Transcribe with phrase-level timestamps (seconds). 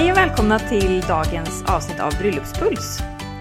[0.00, 3.00] Hej och välkomna till dagens avsnitt av Bröllopspuls.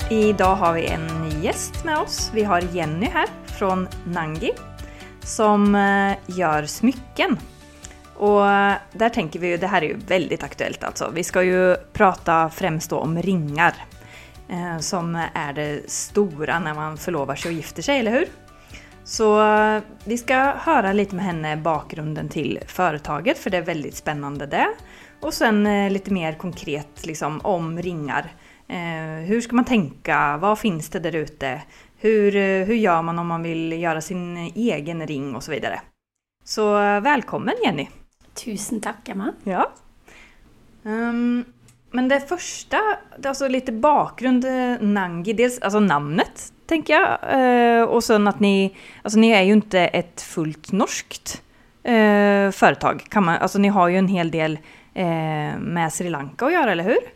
[0.09, 2.31] Idag har vi en ny gäst med oss.
[2.33, 4.51] Vi har Jenny här från Nangi
[5.23, 7.37] som eh, gör smycken.
[8.15, 8.41] Och
[8.91, 11.11] där tänker vi ju, det här är ju väldigt aktuellt alltså.
[11.13, 13.73] Vi ska ju prata främst då om ringar.
[14.49, 18.27] Eh, som är det stora när man förlovar sig och gifter sig, eller hur?
[19.03, 23.95] Så eh, vi ska höra lite med henne bakgrunden till företaget, för det är väldigt
[23.95, 24.67] spännande det.
[25.21, 28.31] Och sen eh, lite mer konkret liksom, om ringar.
[28.67, 30.37] Eh, hur ska man tänka?
[30.37, 31.61] Vad finns det där ute?
[31.97, 35.81] Hur, gjør hur gör man om man vill göra sin egen ring och så vidare.
[36.43, 37.87] Så eh, välkommen Jenny!
[38.33, 39.33] Tusen takk, Emma.
[39.43, 39.71] Ja.
[40.83, 41.45] Um,
[41.91, 42.77] men det första,
[43.25, 47.17] alltså lite bakgrund, eh, Nangi, dels alltså namnet tänker jag.
[47.31, 51.41] Eh, och sen att ni, alltså ni är ju inte ett fullt norskt
[51.83, 53.05] eh, företag.
[53.09, 54.59] Kan man, alltså ni har ju en hel del eh,
[55.03, 57.07] med Sri Lanka å gjøre, eller hur?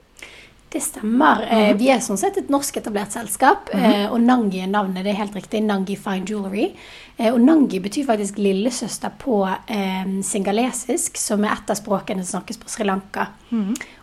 [0.73, 1.43] Det stemmer.
[1.53, 3.69] Eh, Vi er sånn sett et norsketablert selskap.
[3.73, 5.03] eh, Og Nangi er navnet.
[5.03, 5.61] Det er helt riktig.
[5.63, 6.71] Nangi Fine Jewelry.
[7.19, 12.39] Eh, Og Nangi betyr faktisk lillesøster på eh, singalesisk, som er et av språkene som
[12.41, 13.27] snakkes på Sri Lanka.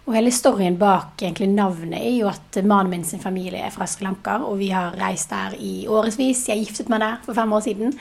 [0.06, 3.87] Og hele storyen bak egentlig navnet er jo at mannen min sin familie er fra
[3.87, 6.47] Sri Lanka, og vi har reist der i årevis.
[6.48, 7.94] Jeg giftet meg der for fem år siden.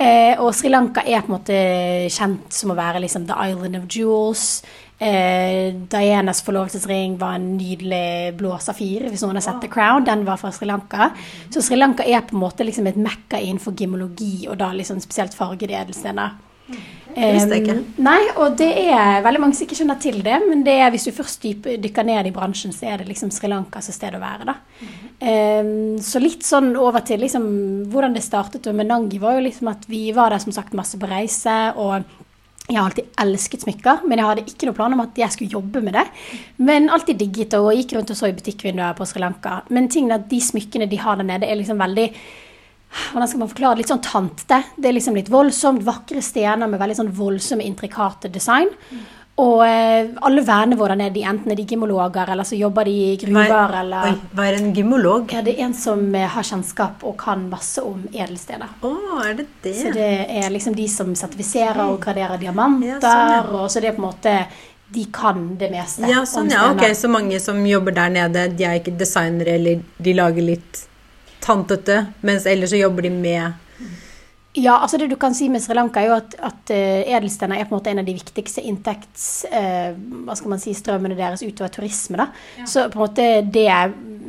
[0.00, 3.76] Eh, og Sri Lanka er på en måte kjent som å være liksom the island
[3.76, 4.62] of jewels.
[4.98, 10.06] Eh, Dianas forlovelsesring var en nydelig blå safir, hvis noen har sett The Crown.
[10.08, 11.12] Den var fra Sri Lanka.
[11.54, 15.00] Så Sri Lanka er på en måte liksom et mekka innenfor gemologi, og da liksom
[15.04, 16.34] spesielt fargede edelstener.
[17.18, 20.90] Eh, nei, og det er veldig mange som ikke kjenner til det, men det er,
[20.92, 24.14] hvis du først dykker ned i bransjen, så er det liksom Sri Lanka som sted
[24.14, 24.58] å være, da.
[25.18, 25.72] Eh,
[26.04, 27.48] så litt sånn over til liksom
[27.90, 31.00] hvordan det startet med Nangi, var jo liksom at vi var der som sagt masse
[31.00, 32.06] på reise, og
[32.68, 35.54] jeg har alltid elsket smykker, men jeg hadde ikke noe plan om at jeg skulle
[35.56, 36.04] jobbe med det.
[36.60, 39.62] Men alltid digget og gikk rundt og så i butikkvinduer på Sri Lanka.
[39.72, 42.10] Men tingen de smykkene de har der nede, er liksom veldig
[42.88, 43.82] hvordan skal man forklare det?
[43.82, 44.58] Litt sånn tante.
[44.76, 45.84] Det er liksom litt voldsomt.
[45.84, 48.70] Vakre stener med veldig sånn voldsomme, intrikate design.
[49.38, 52.90] Og eh, alle vennene våre der nede, enten er de gymologer, eller så jobber de
[52.90, 55.30] i gruver, er, eller oi, hva er en gymolog?
[55.32, 58.72] ja, Det er en som eh, har kjennskap og kan masse om edelstener.
[58.82, 59.74] Oh, er det det?
[59.78, 60.08] Så det
[60.40, 63.44] er liksom de som sertifiserer og graderer diamanter, Ja, sånn, ja.
[63.60, 64.34] og så det er på en måte
[64.90, 66.08] De kan det meste.
[66.08, 66.82] Ja, sånn, ja, ok.
[66.96, 70.86] Så mange som jobber der nede, de er ikke designere, eller de lager litt
[71.44, 73.52] tantete, mens ellers så jobber de med
[74.58, 77.60] Ja, altså det du kan si med Sri Lanka, er jo at, at eh, edelstener
[77.60, 79.44] er på en måte en av de viktigste inntekts...
[79.54, 79.92] eh,
[80.26, 82.18] hva skal man si, strømmene deres utover turisme.
[82.18, 82.28] da.
[82.66, 83.68] Så på en måte det,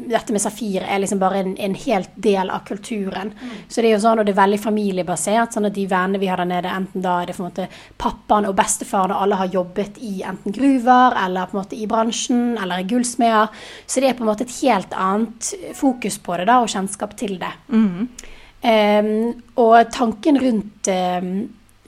[0.10, 3.34] dette med safir er liksom bare en, en helt del av kulturen.
[3.68, 5.56] Så det er jo sånn, og det er veldig familiebasert.
[5.56, 7.68] sånn at de vennene vi har der nede, enten da er det på en måte
[7.98, 11.88] pappaen og bestefaren, og alle har jobbet i enten gruver eller på en måte i
[11.90, 13.50] bransjen eller i gullsmeder.
[13.86, 17.18] Så det er på en måte et helt annet fokus på det da, og kjennskap
[17.20, 17.54] til det.
[17.74, 18.10] Ehm,
[18.64, 20.90] og tanken rundt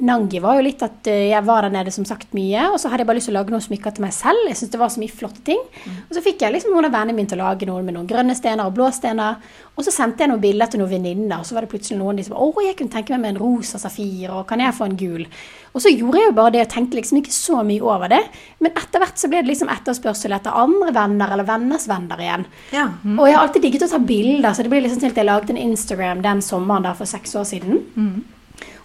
[0.02, 2.90] Nangi var jo litt at eh, jeg var der nede som sagt mye, og så
[2.90, 4.48] hadde jeg bare lyst til å lage noen smykker til meg selv.
[4.50, 5.62] Jeg syntes det var så mye flotte ting.
[6.08, 8.10] Og så fikk jeg liksom noen av vennene mine til å lage noen med noen
[8.10, 9.38] grønne stener og blå stener.
[9.78, 12.18] Og så sendte jeg noen bilder til noen venninner, og så var det plutselig noen
[12.20, 14.90] de som Å, jeg kunne tenke meg med en rosa safir, og kan jeg få
[14.90, 15.24] en gul?
[15.72, 18.20] Og så gjorde jeg jo bare det, og tenkte liksom ikke så mye over det.
[18.60, 22.46] Men etter hvert så ble det liksom etterspørsel etter andre venner, eller venners venner igjen.
[22.76, 22.90] Ja.
[23.16, 25.30] Og jeg har alltid digget å ta bilder, så det ble liksom til at jeg
[25.30, 27.82] laget en Instagram den sommeren der for seks år siden.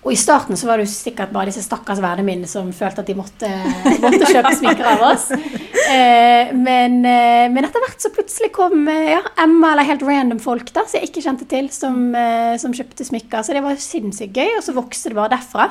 [0.06, 3.02] Og i starten så var det jo sikkert bare disse stakkars vennene mine som følte
[3.02, 3.48] at de måtte,
[4.04, 5.24] måtte kjøpe smykker av oss.
[5.34, 10.38] Eh, men, eh, men etter hvert så plutselig kom eh, ja, Emma, eller helt random
[10.42, 13.42] folk da, som jeg ikke kjente til, som, eh, som kjøpte smykker.
[13.42, 15.70] Så det var sinnssykt gøy, og så vokste det bare derfra.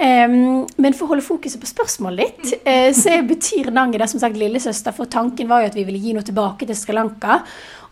[0.00, 4.38] Men for å holde fokuset på spørsmålet ditt, eh, så betyr Nangi det som sagt
[4.40, 7.42] lillesøster, for tanken var jo at vi ville gi noe tilbake til Sri Lanka.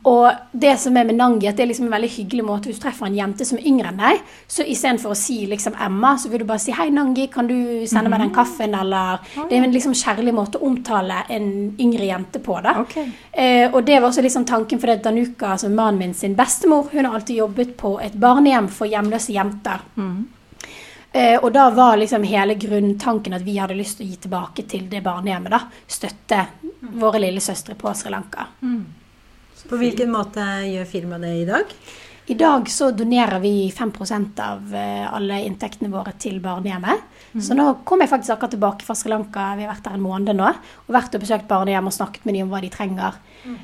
[0.06, 2.79] Og det som er med Nangi, at det er liksom en veldig hyggelig måte hvis
[2.79, 6.12] du treffer en jente som er yngre enn deg, så istedenfor å si liksom Emma,
[6.19, 7.56] så vil du bare si hei, Nangi, kan du
[7.91, 11.50] sende meg den kaffen, eller Det er en liksom kjærlig måte å omtale en
[11.81, 12.77] yngre jente på, da.
[12.85, 13.11] Okay.
[13.33, 16.89] Eh, og det var også liksom tanken for det Danuka, altså mannen min sin bestemor,
[16.93, 19.83] hun har alltid jobbet på et barnehjem for hjemløse jenter.
[21.12, 24.65] Eh, og da var liksom hele grunntanken at vi hadde lyst til å gi tilbake
[24.69, 25.50] til det barnehjemmet.
[25.50, 26.47] da, Støtte
[27.00, 28.47] våre lillesøstre på Sri Lanka.
[29.69, 31.73] På hvilken måte gjør firmaet det i dag?
[32.29, 37.07] I dag så donerer vi 5% av eh, alle inntektene våre til barnehjemmet.
[37.41, 40.05] Så nå kom jeg faktisk akkurat tilbake fra Sri Lanka, vi har vært der en
[40.05, 40.51] måned nå.
[40.87, 43.17] Og vært og besøkt barnehjem og snakket med dem om hva de trenger.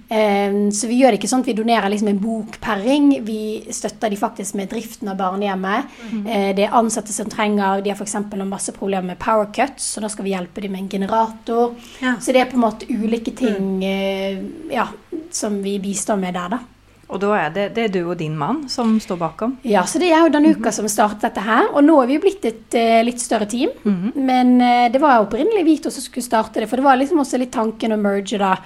[0.08, 3.12] Eh, så vi gjør det ikke sånn at vi donerer liksom en bok per ring.
[3.28, 3.38] Vi
[3.68, 5.96] støtter de faktisk med driften av barnehjemmet.
[6.24, 8.16] Eh, det er ansatte som trenger De har f.eks.
[8.48, 11.76] masse problemer med power cuts, så da skal vi hjelpe dem med en generator.
[12.00, 12.16] Ja.
[12.16, 14.40] Så det er på en måte ulike ting eh,
[14.72, 14.88] ja,
[15.34, 16.64] som vi bistår med der, da.
[17.06, 19.56] Och da er det, det er du og din mann som står bakom?
[19.62, 21.68] Ja, så det er jo Danuka som startet dette her.
[21.72, 23.74] Og nå er vi jo blitt et uh, litt større team.
[24.14, 26.70] Men uh, det var opprinnelig Vito som skulle starte det.
[26.70, 28.56] For det var liksom også litt tanken å merge da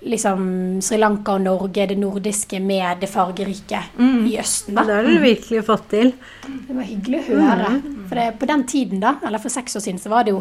[0.00, 4.74] liksom Sri Lanka og Norge, det nordiske, med det fargerike i Østen.
[4.78, 4.86] Da.
[4.88, 6.12] det har du virkelig fått til.
[6.46, 7.72] Det var hyggelig å høre.
[8.08, 10.40] For det, på den tiden, da, eller for seks år siden, så var det jo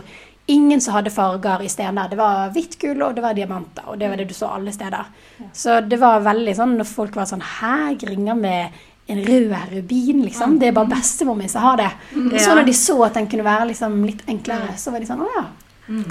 [0.50, 2.10] ingen som hadde farger i stener.
[2.10, 3.88] Det var hvitt gull, og det var diamanter.
[3.92, 5.10] Og det var det du så alle steder.
[5.54, 8.80] Så det var veldig sånn når folk var sånn Hæ, ringer med
[9.10, 10.60] en rød rubin, liksom.
[10.62, 11.90] Det er bare bestemor min som har det.
[12.14, 12.38] Mm.
[12.40, 15.24] så når de så at den kunne være liksom litt enklere, så var de sånn
[15.26, 15.46] Å ja,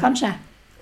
[0.00, 0.32] kanskje.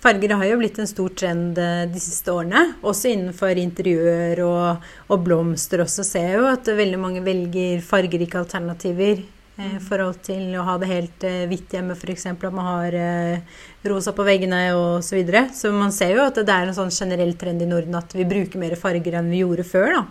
[0.00, 2.62] Farger har jo blitt en stor trend eh, de siste årene.
[2.86, 8.38] Også innenfor interiør og, og blomster også ser jeg jo at veldig mange velger fargerike
[8.40, 9.24] alternativer.
[9.58, 12.26] Eh, I forhold til å ha det helt eh, hvitt hjemme, f.eks.
[12.32, 13.56] At man har eh,
[13.86, 15.08] rosa på veggene osv.
[15.08, 15.46] Så, videre.
[15.54, 18.28] så man ser jo at det er en sånn generell trend i Norden at vi
[18.28, 19.98] bruker mer farger enn vi gjorde før.
[19.98, 20.06] da.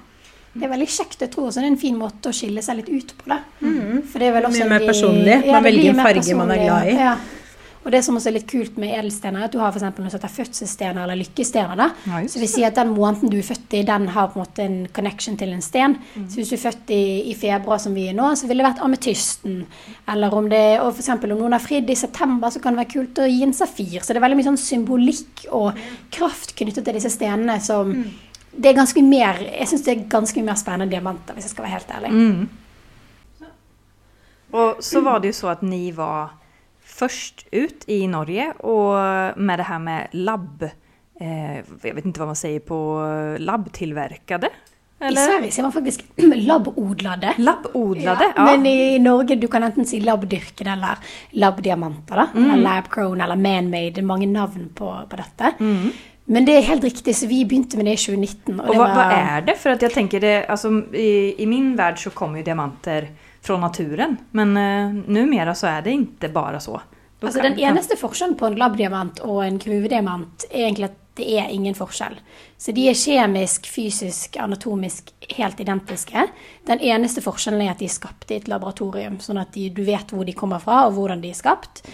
[0.56, 1.19] Det er veldig kjekt.
[1.19, 3.42] Jeg tror også det er en fin måte å skille seg litt ut på det.
[3.59, 5.39] For det er vel også Mye mer personlig.
[5.51, 6.94] Man velger en farge man er glad i.
[6.95, 7.15] Ja.
[7.86, 10.10] Og det som også er litt kult med edelstener, er at du har eksempel noe
[10.10, 11.76] som heter fødselsstener eller lykkestener.
[11.78, 11.86] da.
[12.10, 12.32] Nice.
[12.34, 14.44] så det vil si at den måneden du er født i, den har på en
[14.44, 15.94] måte en connection til en sten.
[16.16, 16.24] Mm.
[16.30, 18.72] Så hvis du er født i, i februar, som vi er nå, så ville det
[18.72, 19.60] vært ametysten.
[20.10, 22.94] Eller om det, og eksempel om noen har fridd i september, så kan det være
[22.96, 24.00] kult å gi en safir.
[24.02, 25.78] Så det er veldig mye sånn symbolikk og
[26.18, 28.06] kraft knyttet til disse stenene som Mm.
[28.58, 31.46] det er ganske mer, Jeg syns det er ganske mye mer spennende enn diamanter, hvis
[31.46, 32.12] jeg skal være helt ærlig.
[32.12, 32.50] Mm.
[34.56, 36.34] Og så var det jo så at ni var
[36.95, 40.63] först ut i Norge og med det her med lab.
[41.21, 42.80] eh, jeg vet ikke hva man sier på
[43.39, 44.50] labbtillverkade?
[45.06, 46.03] I Sverige sier man faktisk
[46.50, 47.33] labbodlade.
[47.44, 48.30] Labbodlade?
[48.36, 48.45] Ja.
[48.47, 50.97] Men i Norge du kan enten si labbdyrkede eller
[51.36, 52.15] labdiamanter.
[52.15, 52.45] da, Mm.
[52.51, 54.01] Eller lab-grown eller man-made.
[54.01, 55.51] Mange navn på, på dette.
[55.59, 55.91] Mm.
[56.27, 58.59] Men det er helt riktig, så vi begynte med det i 2019.
[58.59, 59.57] Og, det hva, var- hva, er det?
[59.62, 63.09] For jeg tenker tänker det, altså, i, i min verden så kommer jo diamanter
[63.45, 64.18] från naturen.
[64.31, 66.81] Men eh, numera så er det ikke bare så.
[67.19, 71.27] Då Altså, den eneste forskjellen på en labdiamant og en gruvediamant er egentlig at det
[71.39, 72.18] er ingen forskjell.
[72.57, 76.25] Så de er kjemisk, fysisk, anatomisk helt identiske.
[76.68, 79.86] Den eneste forskjellen er at de er skapt i et laboratorium, sånn at de, du
[79.88, 81.86] vet hvor de kommer fra og hvordan de er skapt.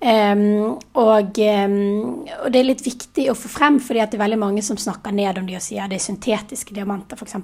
[0.00, 4.38] Ehm, og, um, og det er litt viktig å få frem, fordi det er veldig
[4.40, 7.36] mange som snakker ned om de og sier det er syntetiske diamanter, f.eks.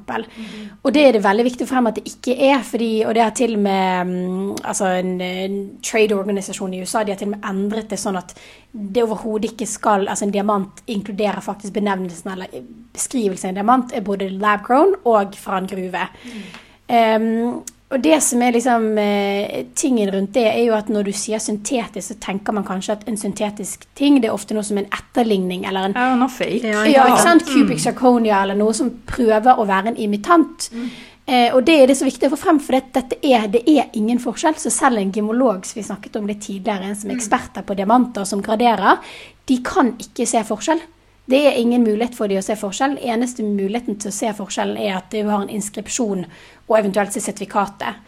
[0.80, 3.12] Og det er det veldig viktig å få frem at det ikke er, fordi, og
[3.16, 7.28] det har til og med um, altså en, en trade-organisasjon i USA de har til
[7.28, 8.32] og med endret det sånn at
[8.72, 12.52] det overhodet ikke skal altså En diamant inkluderer faktisk benevnelsen eller
[12.96, 16.08] beskrivelsen av en diamant er både lab-grown og fra en gruve.
[16.88, 21.12] Ehm, og det som er liksom eh, tingen rundt det, er jo at når du
[21.14, 24.80] sier syntetisk, så tenker man kanskje at en syntetisk ting det er ofte noe som
[24.80, 26.66] en etterligning eller en Ja, noe fake.
[26.66, 27.46] Ja, ja, ikke sant?
[27.46, 30.66] Cubic zirconia eller noe som prøver å være en imitant.
[31.26, 33.62] Eh, og det er det så viktig å få frem, for det, dette er, det
[33.70, 34.58] er ingen forskjell.
[34.58, 37.78] Så selv en gemolog, som vi snakket om det tidligere, en som er eksperter på
[37.78, 38.98] diamanter, som graderer,
[39.46, 40.82] de kan ikke se forskjell.
[41.26, 43.00] Det er ingen mulighet for de å se forskjell.
[43.02, 46.22] Eneste muligheten til å se forskjellen er at du har en inskripsjon
[46.68, 48.00] og eventuelt til sertifikatet.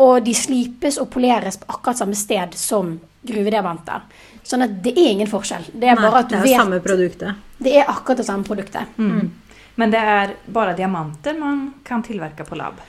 [0.00, 2.94] Og de slipes og poleres på akkurat samme sted som
[3.28, 4.06] gruvediamanter.
[4.48, 5.66] Sånn at det er ingen forskjell.
[5.74, 7.34] Det er Nei, bare at du det er vet samme produktet.
[7.58, 8.96] det er akkurat det samme produktet.
[8.96, 9.28] Mm.
[9.78, 12.80] Men det er bare diamanter man kan tilverke på lab?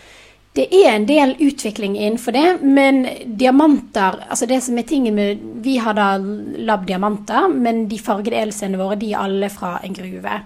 [0.56, 3.04] Det er en del utvikling innenfor det, men
[3.38, 8.80] diamanter altså det som er tingen med, Vi har da labbdiamanter, men de fargede edelstenene
[8.82, 10.40] våre de er alle fra en gruve.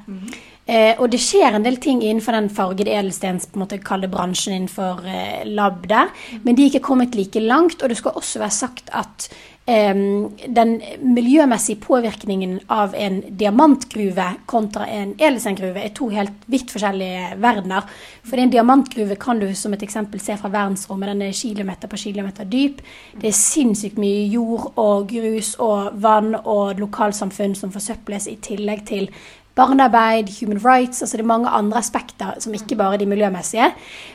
[0.65, 4.07] Eh, og det skjer en del ting innenfor den fargede edelstens på en måte kalde
[4.11, 6.13] bransjen innenfor eh, lab der,
[6.45, 7.81] men de er ikke kommet like langt.
[7.81, 9.27] Og det skal også være sagt at
[9.67, 9.91] eh,
[10.55, 10.71] den
[11.03, 17.83] miljømessige påvirkningen av en diamantgruve kontra en edelstengruve er to helt vidt forskjellige verdener.
[18.23, 21.11] For en diamantgruve kan du som et eksempel se fra verdensrommet.
[21.11, 22.79] Den er kilometer på kilometer dyp.
[23.19, 28.87] Det er sinnssykt mye jord og grus og vann og lokalsamfunn som forsøples, i tillegg
[28.87, 29.11] til
[29.55, 33.71] barnearbeid, human rights altså Det er mange andre aspekter som ikke bare er de miljømessige.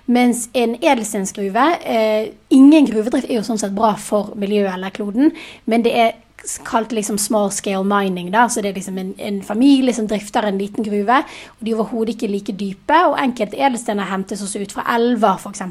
[0.07, 5.33] Mens en edelstensgruve eh, Ingen gruvedrift er jo sånn sett bra for miljøet eller kloden,
[5.67, 6.17] men det er
[6.65, 8.31] kalt liksom small scale mining.
[8.31, 11.23] da, så Det er liksom en, en familie som drifter en liten gruve.
[11.59, 12.99] og De er overhodet ikke like dype.
[13.07, 15.63] og Enkelte edelstener hentes også ut fra elver, f.eks.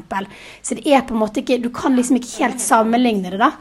[0.62, 3.40] Så det er på en måte ikke, du kan liksom ikke helt sammenligne det.
[3.40, 3.52] da.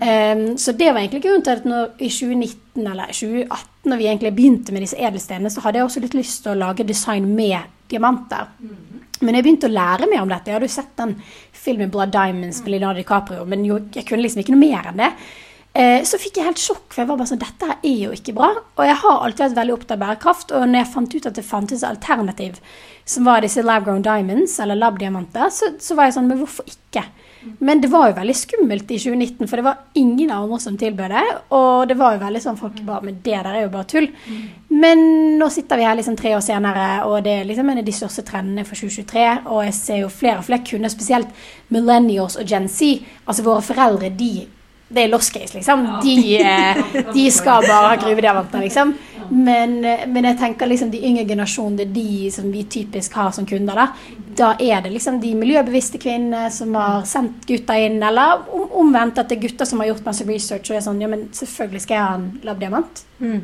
[0.00, 4.06] Um, så det var egentlig grunnen til at når, i 2019 eller 2018, når vi
[4.06, 7.34] egentlig begynte med disse edelstenene, så hadde jeg også litt lyst til å lage design
[7.34, 7.58] med
[7.90, 8.50] diamanter.
[9.20, 10.48] Men jeg begynte å lære mer om dette.
[10.48, 11.14] Jeg hadde jo sett den
[11.52, 15.02] filmen 'Blood Diamonds' med Leonardo DiCaprio, men jo, jeg kunne liksom ikke noe mer enn
[15.02, 15.10] det.
[15.70, 18.14] Eh, så fikk jeg helt sjokk, for jeg var bare sånn Dette her er jo
[18.16, 18.50] ikke bra.
[18.74, 21.38] Og jeg har alltid vært veldig opptatt av bærekraft, og når jeg fant ut at
[21.38, 22.58] det fantes alternativ,
[23.06, 27.04] som var disse lab-grown diamonds, eller lab-diamanter, så, så, var jeg sånn Men hvorfor ikke?
[27.64, 31.14] Men det var jo veldig skummelt i 2019, for det var ingen andre som tilbød
[31.14, 31.24] det.
[31.56, 34.10] Og det var jo veldig sånn folk bare Men det der er jo bare tull.
[34.74, 35.06] Men
[35.38, 37.94] nå sitter vi her liksom tre år senere, og det er liksom en av de
[37.94, 39.26] største trendene for 2023.
[39.46, 43.06] Og jeg ser jo flere og flere kunder, spesielt millennials og Gen Z.
[43.24, 44.34] Altså våre foreldre, de
[44.90, 45.84] det er lost case, liksom.
[46.02, 46.16] De,
[47.14, 48.92] de skal bare ha gruvediamanter, liksom.
[49.30, 49.76] Men,
[50.10, 54.16] men, jeg tenker liksom de yngre generasjonene, de som vi typisk har som kunder, da,
[54.40, 59.30] da er det liksom de miljøbevisste kvinnene som har sendt gutta inn, eller omvendt at
[59.30, 61.96] det er gutter som har gjort masse research og er sånn Ja, men selvfølgelig skal
[61.96, 63.04] jeg ha en labdiamant.
[63.22, 63.40] Mm.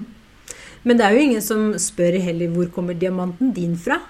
[0.87, 4.01] Men det er jo ingen som spør heller hvor kommer diamanten din fra?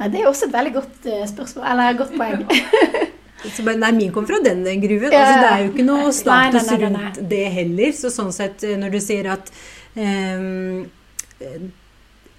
[0.00, 2.46] Ja, det er også et veldig godt uh, spørsmål, eller godt poeng.
[3.50, 5.10] Så bare, nei, min kom fra den gruven.
[5.10, 7.94] Altså, det er jo ikke noe status nei, nei, nei, rundt det heller.
[7.96, 9.50] Så sånn sett, eh, når du sier at
[9.96, 10.84] um,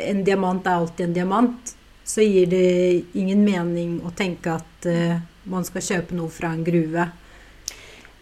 [0.03, 5.19] en diamant er alltid en diamant, så gir det ingen mening å tenke at uh,
[5.49, 7.09] man skal kjøpe noe fra en gruve.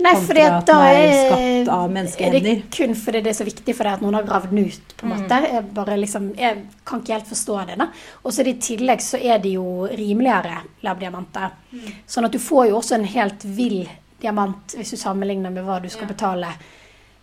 [0.01, 4.03] Nei, for da er, er det kun fordi det er så viktig for deg at
[4.03, 4.93] noen har gravd den ut.
[4.97, 5.15] på en mm.
[5.17, 5.39] måte.
[5.47, 7.79] Jeg, bare liksom, jeg kan ikke helt forstå det.
[7.81, 7.87] da.
[8.23, 11.57] Og så i tillegg så er det jo rimeligere labdiamanter.
[11.71, 11.89] Mm.
[12.07, 13.83] Sånn at du får jo også en helt vill
[14.21, 16.53] diamant hvis du sammenligner med hva du skal betale.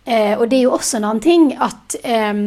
[0.05, 2.45] Eh, og det er jo også en annen ting at eh,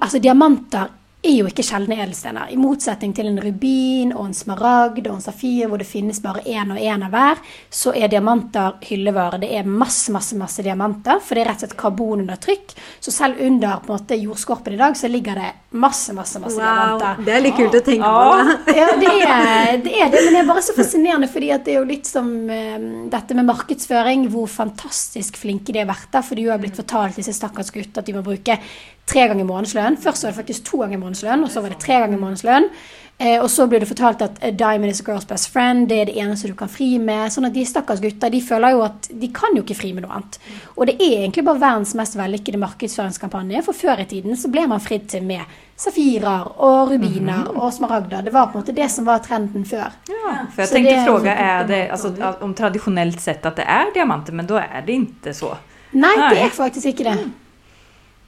[0.00, 0.94] altså diamanter
[1.26, 2.50] er jo ikke sjeldne edelstener.
[2.52, 6.44] I motsetning til en rubin og en smaragd og en safir, hvor det finnes bare
[6.46, 9.40] én og én av hver, så er diamanter hyllevare.
[9.42, 12.74] Det er masse, masse masse diamanter, for det er rett og slett karbon under trykk.
[13.02, 16.56] Så selv under på en måte, jordskorpen i dag, så ligger det masse, masse masse
[16.56, 17.22] wow, diamanter.
[17.26, 18.74] Det er litt kult å tenke på.
[18.80, 21.80] ja, det er, det er, det men det er bare så fascinerende, fordi det er
[21.80, 26.38] jo litt som um, dette med markedsføring, hvor fantastisk flinke de har vært der, for
[26.38, 28.58] de har blitt fortalt disse stakkars gutter at de må bruke
[29.06, 29.98] tre ganger månedslønn.
[30.02, 32.70] Først var det faktisk to ganger månedslønn, og så var det tre ganger månedslønn.
[33.18, 36.00] Eh, og så blir det fortalt at a diamond is a girl's best friend, det
[36.00, 37.32] er det eneste du kan fri med.
[37.32, 40.04] Sånn at de stakkars gutta de føler jo at de kan jo ikke fri med
[40.04, 40.36] noe annet.
[40.74, 44.66] Og det er egentlig bare verdens mest vellykkede markedsføringskampanje, for før i tiden så ble
[44.68, 47.62] man fridd til med safirer og rubiner mm -hmm.
[47.62, 48.20] og smaragder.
[48.20, 49.92] Det var på en måte det som var trenden før.
[50.08, 53.84] Ja, for jeg så tenkte fråga er det altså, om tradisjonelt sett at det er
[53.94, 55.56] diamanter, men da er det ikke så?
[55.92, 56.34] Nei, Nei.
[56.34, 57.30] det er faktisk ikke det.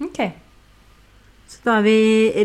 [0.01, 0.31] Okay.
[1.49, 1.99] Så da er vi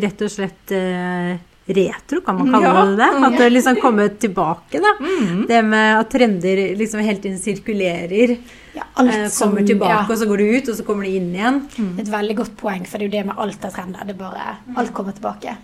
[0.04, 1.34] rett og slett eh,
[1.66, 2.86] retro, kan man kalle ja.
[2.86, 3.26] det det?
[3.28, 4.94] At det liksom kommer tilbake, da.
[5.00, 5.46] Mm.
[5.48, 8.36] Det med at trender liksom hele tiden sirkulerer.
[8.74, 10.06] Ja, alt eh, kommer som, tilbake, ja.
[10.10, 11.62] og så går det ut, og så kommer det inn igjen.
[11.78, 11.94] Mm.
[12.04, 14.08] Et veldig godt poeng, for det er jo det med alt av trender.
[14.08, 15.56] Det bare, Alt kommer tilbake.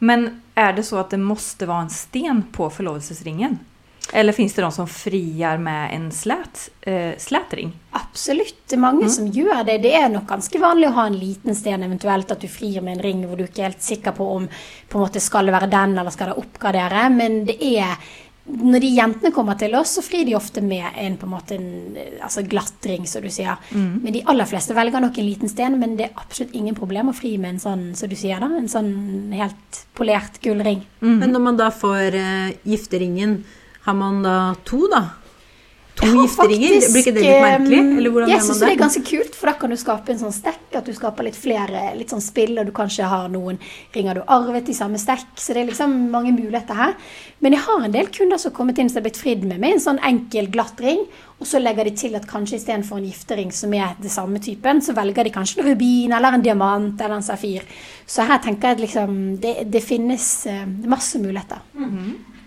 [0.00, 0.28] Men
[0.58, 3.60] er det så at det måtte være en sten på forlovelsesringen?
[4.12, 7.72] Eller finns det de som friar med en slät, eh, slätring?
[7.90, 9.10] Absolutt, det er mange mm.
[9.12, 9.78] som gjør det.
[9.84, 12.96] Det er nok ganske vanlig å ha en liten sten, eventuelt at du frir med
[12.96, 14.48] en ring hvor du ikke er helt sikker på om
[14.88, 17.04] på en måte skal det være den, eller skal det oppgradere.
[17.12, 17.98] Men det er
[18.48, 21.56] når de jentene kommer til oss, så frir de ofte med en på en måte
[21.58, 23.58] en, altså glattring, som du sier.
[23.70, 24.00] Mm.
[24.04, 27.12] Men de aller fleste velger nok en liten sten, men det er absolutt ingen problem
[27.12, 28.90] å fri med en sånn, som du sier da, en sånn
[29.36, 30.80] helt polert gullring.
[31.02, 31.16] Mm.
[31.20, 33.42] Men når man da får uh, gifteringen
[33.88, 35.06] har man da to, da?
[35.98, 36.82] To gifteringer?
[36.92, 38.10] Blir ikke det litt merkelig?
[38.12, 38.68] Hvordan jeg syns det?
[38.68, 40.66] er ganske kult, for da kan du skape en sånn stekk.
[40.76, 43.58] At du skaper litt flere litt sånn spill, og du kanskje har noen
[43.96, 45.32] ringer du arvet i samme stekk.
[45.40, 46.94] Så det er liksom mange muligheter her.
[47.40, 49.56] Men jeg har en del kunder som har kommet inn som har blitt fridd med
[49.56, 49.78] meg.
[49.78, 51.02] en sånn enkel glatt ring.
[51.40, 54.82] Og så legger de til at kanskje istedenfor en giftering som er det samme typen,
[54.84, 57.64] så velger de kanskje en rubin eller en diamant eller en safir.
[58.06, 61.62] Så her tenker jeg at liksom det, det finnes uh, masse muligheter.
[61.74, 62.37] Mm -hmm.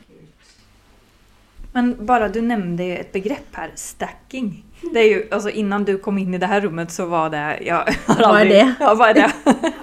[1.73, 4.63] Men bara du nämnde ett begrepp här, stacking.
[4.93, 7.59] Det är ju, alltså innan du kom inn i det her rommet så var det
[7.61, 8.75] jag har aldrig, Hva er det?
[8.79, 9.27] Ja, hva er det?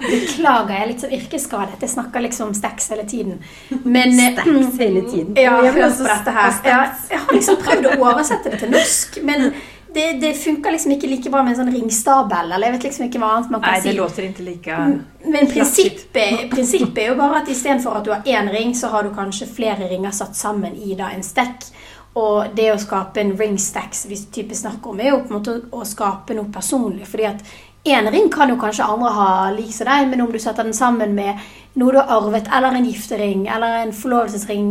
[0.09, 1.77] Beklager, jeg er litt sånn yrkesskadet.
[1.81, 3.39] Jeg snakker liksom stacks hele tiden.
[3.83, 5.33] Men, stacks mm, hele tiden?
[5.39, 9.49] Ja, jeg, jeg har liksom prøvd å oversette det til norsk, men
[9.93, 12.51] det, det funker liksom ikke like bra med en sånn ringstabel.
[12.51, 13.89] eller jeg vet liksom ikke hva annet man kan Nei, si.
[13.89, 14.79] det låter ikke like
[15.25, 19.03] Men prinsippet, prinsippet er jo bare at istedenfor at du har én ring, så har
[19.03, 21.71] du kanskje flere ringer satt sammen i da en stekk.
[22.19, 25.29] Og det å skape en ring stack som vi typisk snakker om, er jo på
[25.29, 27.07] en måte å skape noe personlig.
[27.07, 27.43] fordi at
[27.83, 30.75] én ring kan jo kanskje andre ha lik som deg, men om du setter den
[30.75, 31.39] sammen med
[31.79, 34.67] noe du har arvet, eller en giftering, eller en forlovelsesring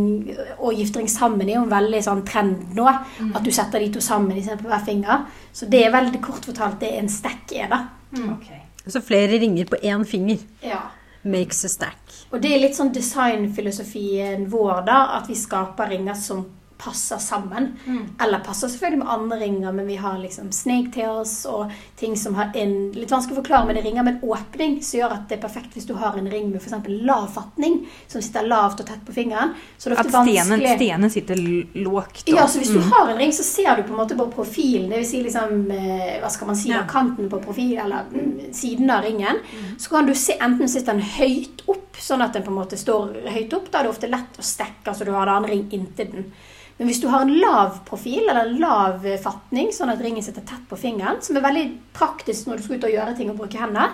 [0.57, 2.85] og giftering sammen, er jo en veldig sånn trend nå.
[3.19, 3.33] Mm.
[3.37, 5.25] At du setter de to sammen istedenfor hver finger.
[5.53, 7.81] Så det er veldig kort fortalt det en stack er, da.
[8.13, 8.29] Mm.
[8.35, 8.61] Okay.
[8.85, 10.45] Så flere ringer på én finger.
[10.65, 10.83] Ja.
[11.23, 12.15] Makes a stack.
[12.29, 15.01] Og det er litt sånn designfilosofien vår, da.
[15.17, 16.45] At vi skaper ringer som
[16.83, 17.77] passer sammen.
[17.85, 18.09] Mm.
[18.23, 22.55] Eller passer selvfølgelig med andre ringer, men vi har liksom snaketails og ting som har
[22.55, 25.37] en Litt vanskelig å forklare, men det ringer med en åpning som gjør at det
[25.37, 26.87] er perfekt hvis du har en ring med f.eks.
[27.05, 29.51] lav fatning, som sitter lavt og tett på fingeren.
[29.77, 31.41] Så det er ofte at stenen, stenen sitter
[31.83, 32.23] lågt?
[32.31, 32.91] Ja, så hvis du mm.
[32.93, 35.09] har en ring, så ser du på en måte på profilen, dvs.
[35.11, 36.85] Si liksom, eh, hva skal man si, ja.
[36.89, 39.41] kanten på profilen, eller mm, siden av ringen.
[39.51, 39.73] Mm.
[39.79, 42.79] Så kan du se enten sitter den høyt opp, sånn at den på en måte
[42.79, 43.67] står høyt opp.
[43.71, 46.31] Da er det ofte lett å stekke, så du har en annen ring inntil den.
[46.79, 50.45] Men hvis du har en lav profil eller en lav fatning, sånn at ringen sitter
[50.47, 51.63] tett på fingeren, som er veldig
[51.95, 53.89] praktisk når du skal ut og gjøre ting og bruke hendene,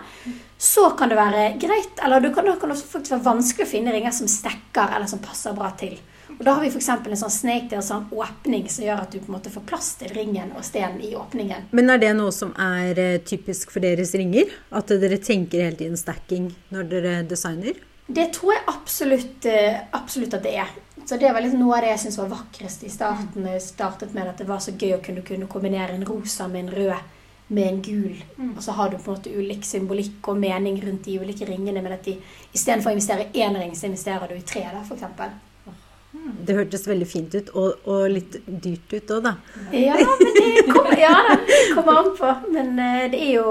[0.62, 3.72] så kan det være greit, eller det kan, det kan også faktisk være vanskelig å
[3.72, 5.98] finne ringer som stekker eller som passer bra til.
[6.36, 6.90] Og Da har vi f.eks.
[6.94, 9.92] en sånn snake en sånn åpning som gjør at du på en måte får plass
[10.00, 11.70] til ringen og stenen i åpningen.
[11.76, 14.52] Men er det noe som er eh, typisk for deres ringer?
[14.76, 17.78] At dere tenker hele tiden stacking når dere designer?
[18.06, 20.74] Det tror jeg absolutt, eh, absolutt at det er.
[21.06, 23.46] Så det var liksom noe av det jeg syntes var vakrest i starten.
[23.46, 26.66] Jeg startet med at det var så gøy å kunne, kunne kombinere en rosa med
[26.66, 27.12] en rød
[27.48, 28.24] med en gul.
[28.38, 28.56] Mm.
[28.58, 31.84] Og så har du på en måte ulik symbolikk og mening rundt de ulike ringene.
[31.86, 32.18] Men at de
[32.54, 35.06] istedenfor å investere i én ring, så investerer du i tre, da, f.eks.
[36.46, 39.34] Det hørtes veldig fint ut, og, og litt dyrt ut òg, da.
[39.76, 42.32] Ja, men det kommer, ja, det kommer an på.
[42.56, 43.50] Men uh, det er jo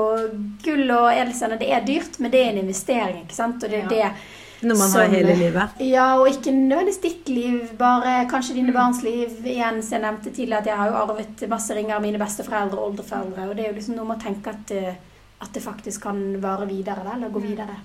[0.64, 1.60] gull og edelstener.
[1.60, 3.62] Det er dyrt, men det er en investering, ikke sant.
[3.62, 3.92] Og det er ja.
[3.92, 5.80] det når man som, har hele livet?
[5.84, 8.76] Ja, og ikke nødvendigvis ditt liv, bare kanskje dine mm.
[8.76, 9.32] barns liv.
[9.44, 12.80] Igjen, som jeg nevnte tidligere, at jeg har jo arvet masse ringer av mine besteforeldre
[12.80, 13.48] og oldeforeldre.
[13.50, 15.00] Og det er jo liksom noe med å tenke at, eh,
[15.44, 17.78] at det faktisk kan vare videre, eller gå videre.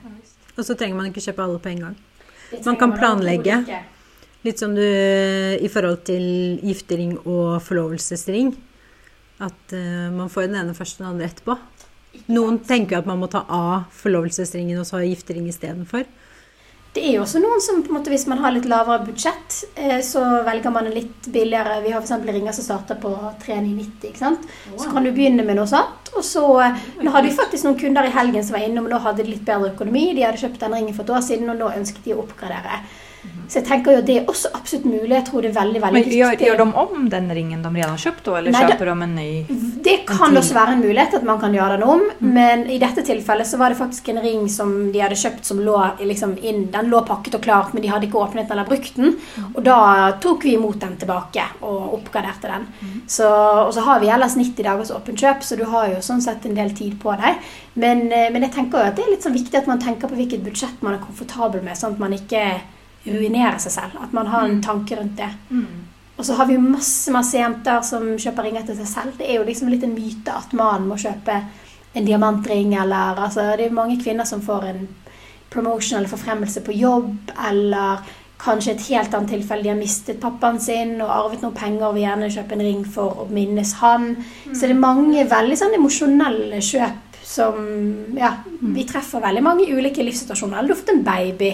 [0.55, 1.97] Og så trenger man ikke kjøpe alle på en gang.
[2.65, 3.61] Man kan planlegge.
[4.47, 8.53] Litt som du i forhold til giftering og forlovelsesring.
[9.39, 11.55] At uh, man får den ene først, den andre etterpå.
[12.33, 16.07] Noen tenker at man må ta av forlovelsesringen og så ha giftering istedenfor.
[16.93, 19.59] Det er jo også noen som på en måte, hvis man har litt lavere budsjett,
[19.77, 22.25] eh, så velger man en litt billigere Vi har f.eks.
[22.25, 23.11] ringer som starter på
[23.43, 24.07] 3990.
[24.09, 24.47] ikke sant?
[24.73, 26.09] Så kan du begynne med noe sånt.
[26.17, 28.95] Og så eh, Nå hadde vi faktisk noen kunder i helgen som var innom, og
[28.95, 30.07] nå hadde de litt bedre økonomi.
[30.17, 32.81] De hadde kjøpt den ringen for et år siden, og nå ønsket de å oppgradere.
[33.49, 35.09] Så jeg tenker jo det er også absolutt mulig.
[35.15, 37.95] Jeg tror det er veldig veldig Men gjør, gjør de om den ringen de allerede
[37.95, 39.29] har kjøpt, da, eller Nei, kjøper de en ny?
[39.89, 42.29] Det kan også være en mulighet at man kan gjøre den om, mm.
[42.35, 45.63] men i dette tilfellet så var det faktisk en ring som de hadde kjøpt som
[45.65, 48.69] lå liksom inn, Den lå pakket og klart, men de hadde ikke åpnet den eller
[48.69, 49.17] brukt den.
[49.17, 49.49] Mm.
[49.49, 49.79] Og da
[50.21, 52.69] tok vi imot den tilbake og oppgraderte den.
[52.79, 52.95] Mm.
[53.09, 53.29] Så,
[53.65, 56.45] og så har vi ellers 90 dagers åpent kjøp, så du har jo sånn sett
[56.45, 57.41] en del tid på deg.
[57.81, 60.11] Men, eh, men jeg tenker jo at det er litt sånn viktig at man tenker
[60.11, 62.43] på hvilket budsjett man er komfortabel med, sånn at man ikke
[63.13, 63.99] ruinere seg selv.
[64.03, 64.65] At man har en mm.
[64.65, 65.29] tanke rundt det.
[65.49, 65.87] Mm.
[66.19, 69.17] Og så har vi jo masse masse jenter som kjøper ringer til seg selv.
[69.17, 71.37] Det er jo liksom litt en myte at mannen må kjøpe
[71.97, 74.87] en diamantring, eller altså Det er mange kvinner som får en
[75.49, 78.03] promotion eller forfremmelse på jobb, eller
[78.39, 81.97] kanskje et helt annet tilfelle de har mistet pappaen sin og arvet noen penger og
[81.97, 84.13] vil gjerne kjøpe en ring for å minnes han.
[84.15, 84.53] Mm.
[84.53, 87.57] Så det er mange veldig sånn emosjonelle kjøp som
[88.17, 88.71] Ja, mm.
[88.73, 90.57] vi treffer veldig mange ulike livssituasjoner.
[90.57, 91.51] Eller du har fått en baby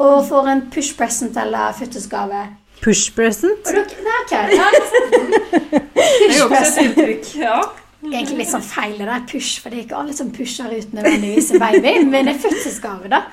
[0.00, 2.46] og får en push present eller fødselsgave.
[2.80, 3.68] Push present?
[3.68, 4.56] Nei, okay.
[4.56, 4.68] ja,
[6.00, 7.34] push present.
[7.36, 7.60] Ja.
[8.00, 10.94] Egentlig litt sånn feil det der push, for det er ikke alle som pusher ut
[10.96, 13.26] nødvendigvis en baby, men en fødselsgave, da.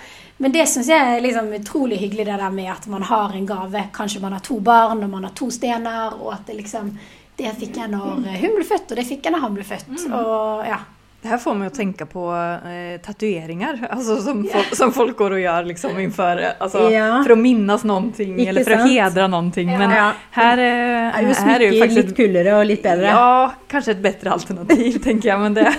[0.44, 3.48] Men det syns jeg er liksom utrolig hyggelig, det der med at man har en
[3.48, 3.88] gave.
[3.96, 6.92] Kanskje man har to barn, og man har to stener, og at det liksom
[7.38, 9.92] Det fikk jeg når hun ble født, og det fikk jeg når han ble født.
[9.94, 10.14] Mm.
[10.18, 10.80] Og ja.
[11.22, 14.58] Det här får mig å tenke på eh, tatueringar alltså som, yeah.
[14.58, 17.24] folk, som folk går og gjør liksom inför, alltså, yeah.
[17.24, 19.32] for å minnes noe eller for å hedre noe.
[19.34, 19.72] någonting.
[19.72, 19.80] Ja.
[19.80, 23.06] Men her, här, eh, är ju här är ju faktiskt lite kulare och lite bättre.
[23.06, 25.40] Ja, kanskje et bedre alternativ tenker jeg.
[25.40, 25.74] Men det...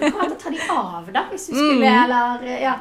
[0.00, 2.04] Du kan ta de av da, hvis du skulle, mm.
[2.04, 2.76] eller ja,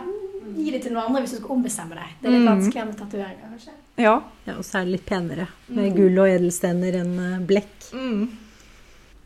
[0.55, 2.13] gi det til noen andre hvis du skal ombestemme deg.
[2.19, 2.51] Det er litt mm.
[2.51, 3.75] vanskeligere med tatoveringer, kanskje.
[4.01, 4.15] Ja.
[4.45, 5.97] ja, og så er det litt penere med mm.
[5.97, 7.91] gull og edelstener enn eh, blekk.
[7.95, 8.23] Mm.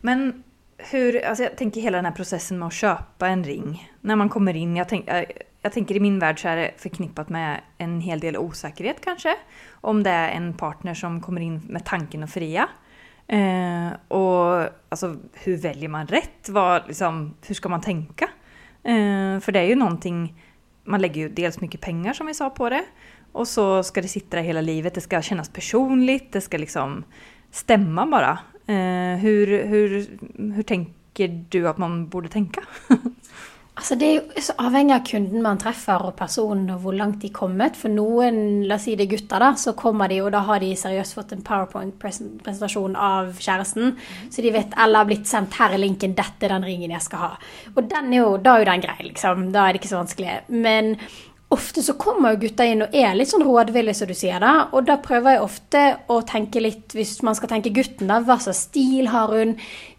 [0.06, 0.28] Men
[0.92, 3.92] hur, alltså jag tänker hela den här processen med att köpa en ring.
[4.02, 5.10] När man kommer in, jag, tänk,
[5.62, 9.36] jag tänker i min värld så är det förknippat med en hel del osäkerhet kanske.
[9.72, 12.70] Om det är en partner som kommer in med tanken att fria.
[13.28, 16.50] Eh, och alltså, hur väljer man rätt?
[16.50, 18.30] Vad, liksom, hur ska man tänka?
[18.84, 20.42] Eh, för det är ju någonting,
[20.84, 22.86] man lägger ju dels mycket pengar som vi sa på det.
[23.32, 27.04] Och så ska det sitta där hela livet, det ska kännas personligt, det ska liksom
[27.52, 28.40] stämma bara.
[28.68, 30.08] Eh, hur, hur,
[30.56, 32.62] hur tänker du at man borde tenke?
[33.76, 37.20] Altså Det er jo så avhengig av kunden man treffer og personen og hvor langt
[37.20, 37.76] de er kommet.
[37.76, 40.64] For noen, la oss si det er gutter, da, så kommer de, og da har
[40.64, 43.98] de seriøst fått en powerpoint-presentasjon av kjæresten.
[44.32, 47.04] Så de vet eller har blitt sendt 'her er linken, dette er den ringen jeg
[47.04, 47.38] skal ha'.
[47.76, 49.52] Og den er jo, da er jo den grei, liksom.
[49.52, 50.40] Da er det ikke så vanskelig.
[50.48, 50.96] Men
[51.54, 54.40] ofte så kommer jo gutta inn og er litt sånn rådville, som du sier.
[54.40, 58.20] da, Og da prøver jeg ofte å tenke litt, hvis man skal tenke gutten, da,
[58.20, 59.56] hva slags stil har hun?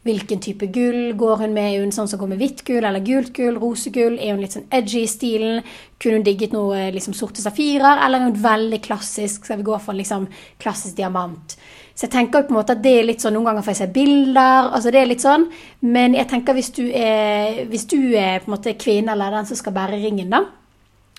[0.07, 1.73] Hvilken type gull går hun med?
[1.75, 3.57] Er hun sånn som går med hvitt gull eller gult gull?
[3.59, 4.19] Rosegull?
[4.19, 5.63] Er hun litt sånn edgy i stilen?
[6.03, 8.05] Kunne hun digget noe liksom sorte safirer?
[8.05, 9.45] Eller er hun veldig klassisk?
[9.45, 10.29] Skal vi gå for en liksom
[10.63, 11.57] klassisk diamant?
[11.97, 13.81] Så jeg tenker på en måte at det er litt sånn, Noen ganger får jeg
[13.81, 14.71] se bilder.
[14.77, 15.49] altså det er litt sånn,
[15.81, 19.47] Men jeg tenker hvis du er, hvis du er på en måte kvinne eller den
[19.47, 20.45] som skal bære ringen, da,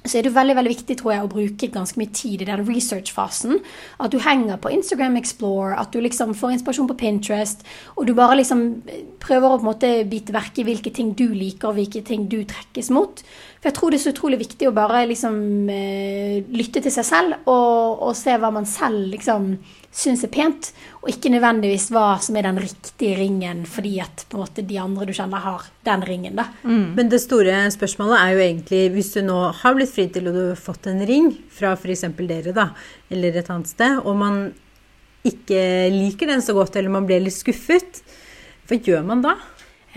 [0.09, 2.65] så er det veldig veldig viktig tror jeg, å bruke ganske mye tid i den
[2.67, 3.59] research-fasen.
[4.03, 7.65] At du henger på Instagram Explore, at du liksom får inspirasjon på Pinterest.
[7.95, 8.65] Og du bare liksom
[9.23, 12.27] prøver å på en måte bite verke i hvilke ting du liker, og hvilke ting
[12.31, 13.23] du trekkes mot.
[13.57, 15.41] For jeg tror det er så utrolig viktig å bare liksom
[15.71, 19.55] uh, lytte til seg selv, og, og se hva man selv liksom
[19.97, 20.71] syns er pent,
[21.07, 24.79] og ikke nødvendigvis hva som er den riktige ringen fordi at på en måte de
[24.81, 26.35] andre du kjenner, har den ringen.
[26.35, 26.49] da.
[26.67, 26.97] Mm.
[26.97, 30.35] Men det store spørsmålet er jo egentlig, hvis du nå har blitt fri til og
[30.35, 32.03] du har fått en ring fra f.eks.
[32.19, 32.69] dere, da,
[33.09, 34.41] eller et annet sted, og man
[35.27, 35.61] ikke
[35.95, 38.03] liker den så godt, eller man blir litt skuffet,
[38.67, 39.37] hva gjør man da?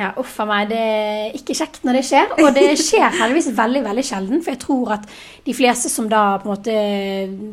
[0.01, 0.71] Ja, uff a meg.
[0.71, 2.31] Det er ikke kjekt når det skjer.
[2.41, 4.41] Og det skjer heldigvis veldig veldig sjelden.
[4.45, 5.11] For jeg tror at
[5.45, 6.77] de fleste som da på en måte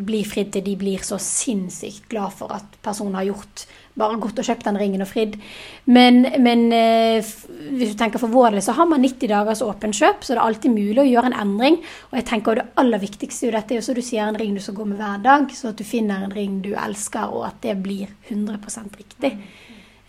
[0.08, 4.40] blir fridd til, de blir så sinnssykt glad for at personen har gjort bare gått
[4.40, 5.36] og kjøpt den ringen og fridd.
[5.90, 7.30] Men, men eh,
[7.74, 10.38] hvis du tenker for vår del, så har man 90 dagers åpent kjøp, så det
[10.38, 11.80] er alltid mulig å gjøre en endring.
[12.12, 14.62] Og jeg tenker det aller viktigste i dette er jo du sier en ring du
[14.64, 17.58] skal gå med hver dag, så at du finner en ring du elsker, og at
[17.66, 19.34] det blir 100% riktig.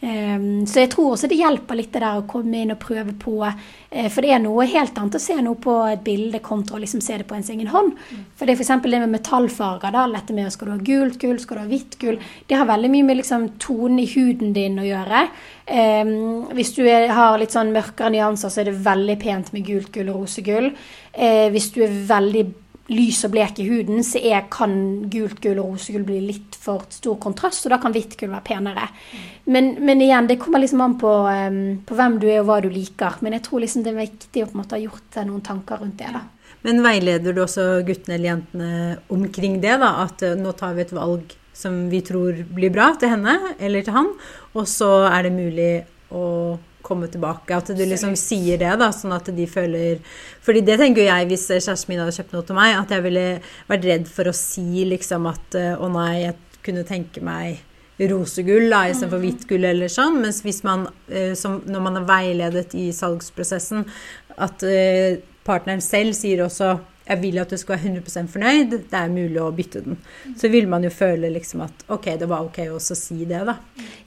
[0.01, 3.17] Um, så jeg tror også det hjelper litt det der å komme inn og prøve
[3.19, 3.41] på.
[3.43, 6.83] Uh, for det er noe helt annet å se noe på et bilde kontra å
[6.83, 7.97] liksom se det på ens egen hånd.
[8.39, 8.71] For det er f.eks.
[8.85, 9.95] det med metallfarger.
[9.95, 12.21] da, Dette med skal du ha gult gull, skal du ha hvitt gull.
[12.47, 15.25] Det har veldig mye med liksom tonen i huden din å gjøre.
[15.67, 16.15] Um,
[16.55, 20.15] hvis du har litt sånn mørkere nyanser, så er det veldig pent med gult gull
[20.15, 20.71] og rosegull.
[21.19, 22.47] Uh, hvis du er veldig
[22.89, 24.73] lys og blek i huden, så er, kan
[25.13, 28.47] gult gull og rosegull bli litt for stor kontrast, og da kan hvitt gull være
[28.47, 28.87] penere.
[29.49, 32.61] Men, men, igjen, det kommer liksom an på, um, på, hvem du er og hva
[32.65, 33.21] du liker.
[33.25, 35.83] Men jeg tror liksom det er viktig å på en måte ha gjort noen tanker
[35.83, 36.13] rundt det.
[36.17, 36.25] da.
[36.67, 38.73] Men veileder du også guttene eller jentene
[39.15, 39.77] omkring det?
[39.85, 43.35] da, At uh, nå tar vi et valg som vi tror blir bra til henne
[43.59, 44.13] eller til han,
[44.55, 45.73] og så er det mulig
[46.15, 46.25] å
[46.89, 47.55] komme tilbake.
[47.55, 50.03] At du liksom sier det, da, sånn at de føler
[50.45, 53.25] Fordi det tenker jeg hvis kjæresten min hadde kjøpt noe til meg, at jeg ville
[53.69, 57.65] vært redd for å si liksom at å nei, jeg kunne tenke meg
[58.07, 60.21] rosegull da, istedenfor hvitt gull eller sånn.
[60.23, 63.87] Mens hvis man, eh, som når man er veiledet i salgsprosessen,
[64.39, 66.77] at eh, partneren selv sier også
[67.09, 69.99] jeg vil at du skal være 100% fornøyd, det er mulig å bytte den.
[70.39, 73.57] Så vil man jo føle liksom at ok, det var ok å si det, da.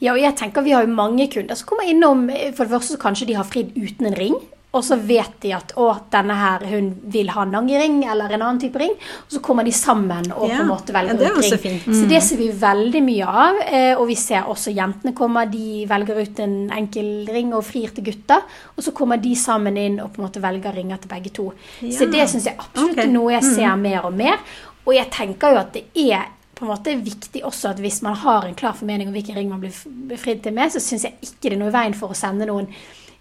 [0.01, 2.95] Ja, og jeg tenker vi har jo mange kunder som kommer innom For det første
[2.95, 4.37] så kanskje de har fridd uten en ring.
[4.71, 8.43] Og så vet de at å, denne her, hun vil ha en nangering eller en
[8.45, 8.93] annen type ring.
[9.25, 10.61] Og så kommer de sammen og ja.
[10.61, 11.81] på en måte velger ja, ut ring.
[11.83, 11.97] Mm.
[11.97, 13.59] Så det ser vi veldig mye av.
[13.65, 17.91] Eh, og vi ser også jentene kommer, de velger ut en enkel ring og frir
[17.97, 18.47] til gutter.
[18.77, 21.49] Og så kommer de sammen inn og på en måte velger ringer til begge to.
[21.83, 21.91] Ja.
[21.97, 23.09] Så det syns jeg absolutt okay.
[23.09, 23.89] er noe jeg ser mm.
[23.89, 24.39] mer og mer.
[24.85, 28.15] Og jeg tenker jo at det er på en måte viktig også at hvis man
[28.21, 29.73] har en klar formening om hvilken ring man blir
[30.11, 32.45] befridd til med, så syns jeg ikke det er noe i veien for å sende
[32.45, 32.67] noen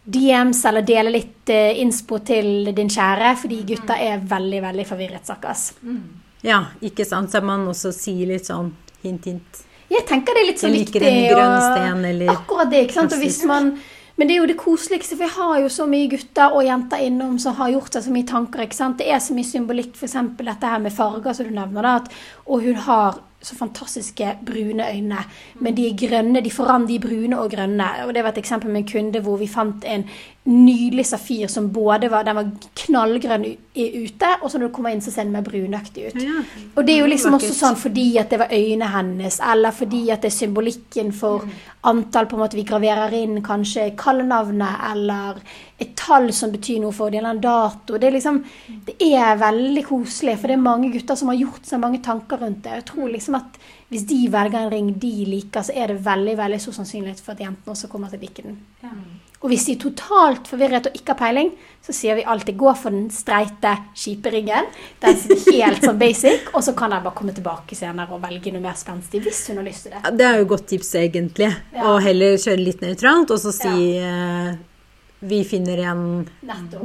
[0.04, 5.26] DMs eller dele litt uh, inspo til din kjære, fordi gutta er veldig, veldig forvirret,
[5.28, 5.70] stakkars.
[5.82, 6.02] Mm.
[6.46, 7.32] Ja, ikke sant.
[7.32, 8.72] Så man også sier litt sånn
[9.04, 9.64] hint, hint.
[9.90, 11.00] Jeg tenker det er litt så viktig.
[11.02, 13.16] Sten, eller Akkurat det, ikke sant.
[13.16, 13.74] Og hvis man
[14.20, 17.00] men det er jo det koseligste, for jeg har jo så mye gutter og jenter
[17.06, 18.60] innom som har gjort seg så mye tanker.
[18.66, 18.98] ikke sant?
[19.00, 20.16] Det er så mye symbolikk, f.eks.
[20.36, 21.86] dette her med farger, som du nevner.
[21.86, 25.18] da, at, Og hun har så fantastiske brune øyne.
[25.54, 26.44] Men de er grønne.
[26.44, 27.84] De forandrer de brune og grønne.
[28.06, 30.04] Og Det var et eksempel med en kunde hvor vi fant en
[30.50, 32.48] nydelig safir som både var, den var
[32.82, 36.18] knallgrønn ute, og så når du kommer inn, så ser den mer brunaktig ut.
[36.18, 36.42] Ja,
[36.74, 40.02] og det er jo liksom også sånn fordi at det var øynene hennes, eller fordi
[40.10, 41.54] at det er symbolikken for mm.
[41.92, 45.38] antall på en måte vi graverer inn, kanskje kallenavnet, eller
[45.80, 47.96] et tall som betyr noe for dem, eller en dato.
[47.96, 48.42] Det er liksom,
[48.90, 52.42] det er veldig koselig, for det er mange gutter som har gjort seg mange tanker
[52.42, 52.80] rundt det.
[52.82, 56.36] Jeg tror liksom at hvis de velger en ring de liker, så er det veldig
[56.38, 58.62] veldig stor sannsynlighet for at jentene også kommer til å like den.
[58.82, 58.94] Ja.
[59.40, 61.50] Og hvis de er totalt forvirret og ikke har peiling,
[61.80, 64.28] så sier vi alltid gå for den streite, kjipe.
[64.36, 68.20] Den som er helt sånn basic, og så kan jeg bare komme tilbake senere og
[68.20, 70.02] velge noe mer spenstig hvis hun har lyst til det.
[70.04, 71.48] Ja, det er jo godt tips, egentlig.
[71.72, 71.86] Ja.
[71.88, 74.52] Å heller kjøre litt nøytralt, og så si ja.
[75.24, 76.04] vi finner igjen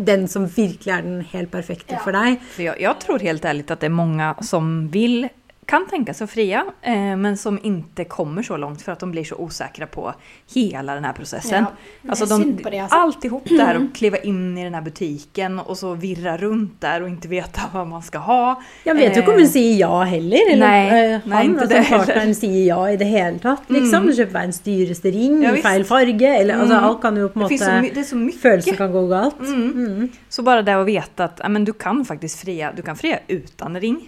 [0.07, 2.03] den som virkelig er den helt perfekte Ja.
[2.07, 2.39] for deg.
[2.55, 5.25] Jeg, jeg jag tror helt ærlig at det er mange som vill,
[5.65, 9.23] kan tenke seg fria, eh, men som inte kommer så långt för att de blir
[9.23, 10.13] så osäkra på
[10.53, 11.63] hela den här processen.
[11.63, 12.97] Ja, det alltså på det, alltså.
[12.97, 17.01] Alltihop det här att kliva in i den här butiken och så virra runt där
[17.01, 18.61] och inte veta vad man ska ha.
[18.85, 20.51] Jeg vet jo ikke om hun sier ja heller.
[20.53, 22.05] Eller eh, han, ikke altså det heller.
[22.05, 23.69] partneren sier ja i det hele tatt.
[23.73, 24.05] Liksom.
[24.05, 26.35] Du kjøper en dyreste ring Ja, i feil farge.
[26.41, 28.41] Eller, altså, alt kan jo på en Det, så, måte det är så mycket.
[28.41, 29.39] Følelser kan gå galt.
[29.39, 30.09] Mm.
[30.35, 33.21] Så bare det å vite at ja, men du kan faktisk fria, du kan fria
[33.31, 34.01] uten ring.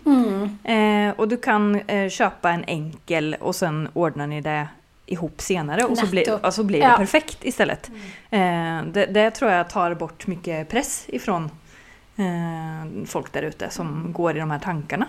[0.67, 4.57] Eh, og du kan eh, kjøpe en enkel og så ordner ni det
[5.15, 6.89] ihop senere og så blir, og så blir Ja.
[6.97, 7.87] det perfekt istället.
[8.29, 11.47] Eh, det, det tror jeg tar bort mye press ifrån
[12.17, 15.07] eh, folk der ute som går i de her tankene.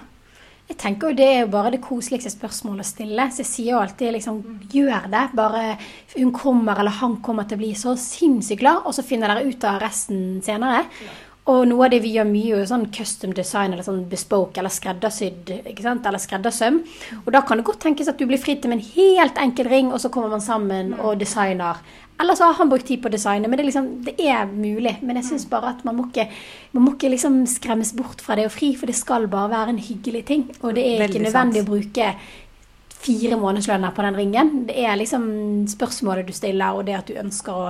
[0.68, 3.28] Jeg tenker jo Det er jo bare det koseligste spørsmålet å stille.
[3.32, 5.24] Så jeg sier jo alltid liksom, gjør det.
[5.38, 5.62] Bare
[6.16, 9.48] hun kommer eller han kommer til å bli så sinnssykt glad, og så finner dere
[9.48, 10.84] ut av resten senere.
[11.48, 14.72] Og noe av det vi gjør mye, er sånn custom design eller sånn bespoke eller
[14.72, 15.54] skreddersydd.
[15.70, 16.04] ikke sant?
[16.06, 16.82] Eller skreddersøm.
[17.24, 19.70] Og da kan det godt tenkes at du blir fridd til med en helt enkel
[19.72, 21.80] ring, og så kommer man sammen og designer.
[22.20, 23.48] Eller så har han brukt tid på å designe.
[23.48, 24.96] Men det liksom, det er mulig.
[25.06, 26.26] Men jeg syns bare at man må ikke,
[26.74, 29.74] man må ikke liksom skremmes bort fra det å fri, for det skal bare være
[29.76, 30.44] en hyggelig ting.
[30.60, 32.12] Og det er ikke nødvendig å bruke
[32.98, 34.50] fire månedslønner på den ringen.
[34.68, 35.28] Det er liksom
[35.70, 37.68] spørsmålet du stiller, og det at du ønsker å,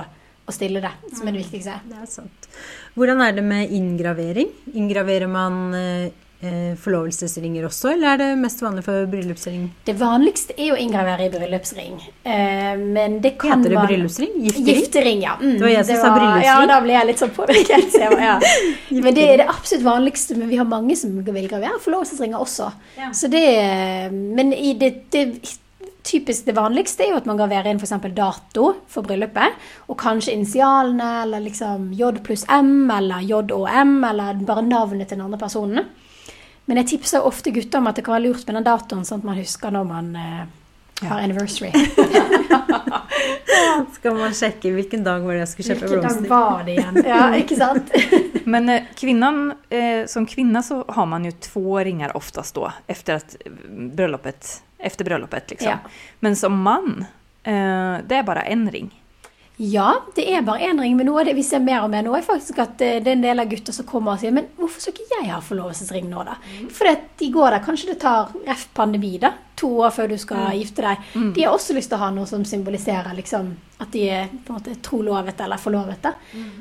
[0.49, 1.77] å stille det, som er det viktigste.
[1.89, 2.49] Det er sant.
[2.97, 4.49] Hvordan er det med inngravering?
[4.73, 6.09] Inngraverer man eh,
[6.41, 9.67] eh, forlovelsesringer også, eller er det mest vanlig for bryllupsring?
[9.87, 11.99] Det vanligste er å inngravere i bryllupsring.
[12.23, 14.33] Eh, men det kan Heter det man- bryllupsring?
[14.47, 14.67] Giftering?
[14.81, 15.35] Giftering, ja.
[15.39, 16.49] Mm, Det var jeg som sa bryllupsring.
[16.49, 17.89] Ja, da ble jeg litt sånn påvirket.
[17.95, 18.35] så Ja.
[19.05, 20.35] Men det er det absolutt vanligste.
[20.39, 22.71] Men vi har mange som vil gravere forlovelsesringer også.
[22.97, 23.11] Ja.
[23.13, 23.45] Så det,
[24.11, 25.25] men i det, det
[26.03, 27.95] typisk det vanligste er jo at man graverer inn f.eks.
[28.15, 29.57] dato for bryllupet.
[29.91, 35.09] Og kanskje initialene, eller liksom J pluss M, eller J og M, eller bare navnet
[35.09, 35.89] til den andre personen.
[36.69, 39.23] Men jeg tipser ofte gutter om at det kan være lurt med den datoen, sånn
[39.23, 40.43] at man husker når man eh,
[41.09, 41.71] har anniversary.
[43.95, 46.99] Skal man sjekke hvilken dag var det jeg skulle kjøpe Hvilken dag var det igjen?
[47.07, 47.91] Ja, ikke sant?
[48.53, 53.19] Men eh, kvinnan, eh, som kvinne så har man jo to ringer oftest da, efter
[53.19, 55.69] at bryllupet bröllopet, efter bröllopet liksom.
[55.69, 55.77] Ja.
[56.19, 57.05] Men som man,
[57.43, 58.95] eh, det är bara en ring.
[59.61, 62.05] Ja, det er bare én ring, men noe av det vi ser mer og mer
[62.05, 64.31] nå, er faktisk at eh, det er en del av gutter som kommer og sier
[64.31, 66.37] Men hvorfor skal ikke jeg ha forlovelsesring nå, da?
[66.39, 66.69] Mm.
[66.87, 69.33] at de går der, kanskje det tar ref pandemi, da.
[69.59, 71.09] To år før du skal gifte deg.
[71.35, 73.51] De har også lyst til å ha noe som symboliserer liksom
[73.83, 75.99] at de er på en måte trolovet eller forlovet.
[76.03, 76.13] da.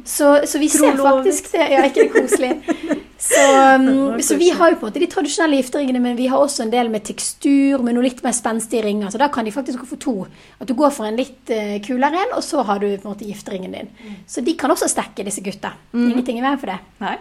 [0.05, 1.23] Så, så vi ser Trolovet.
[1.23, 1.69] faktisk det.
[1.71, 2.51] Ja, ikke det koselig?
[3.19, 6.39] Så, um, så vi har jo på en måte de tradisjonelle gifteringene, men vi har
[6.39, 9.11] også en del med tekstur, med noe litt mer spenstige ringer.
[9.11, 10.17] Så da kan de faktisk få to.
[10.63, 13.15] At du går for en litt eh, kulere en, og så har du på en
[13.17, 13.91] måte gifteringen din.
[14.31, 15.75] Så de kan også stekke, disse gutta.
[15.93, 16.79] Ingenting i veien for det.
[17.03, 17.19] Nej.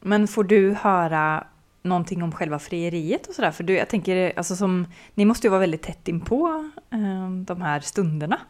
[0.00, 1.44] Men får du höra
[1.82, 3.50] någonting om själva frieriet och sådär?
[3.50, 7.62] För du, jag tänker, alltså som, ni måste ju vara väldigt tätt inpå eh, de
[7.62, 8.40] här stunderna.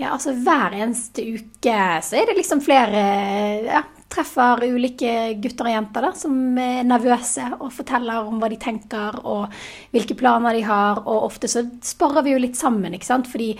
[0.00, 3.00] Ja, altså Hver eneste uke så er det liksom flere
[3.66, 8.56] ja, Treffer ulike gutter og jenter da, som er nervøse og forteller om hva de
[8.60, 9.52] tenker og
[9.92, 11.02] hvilke planer de har.
[11.04, 13.28] Og ofte så sparer vi jo litt sammen, ikke sant.
[13.28, 13.52] Fordi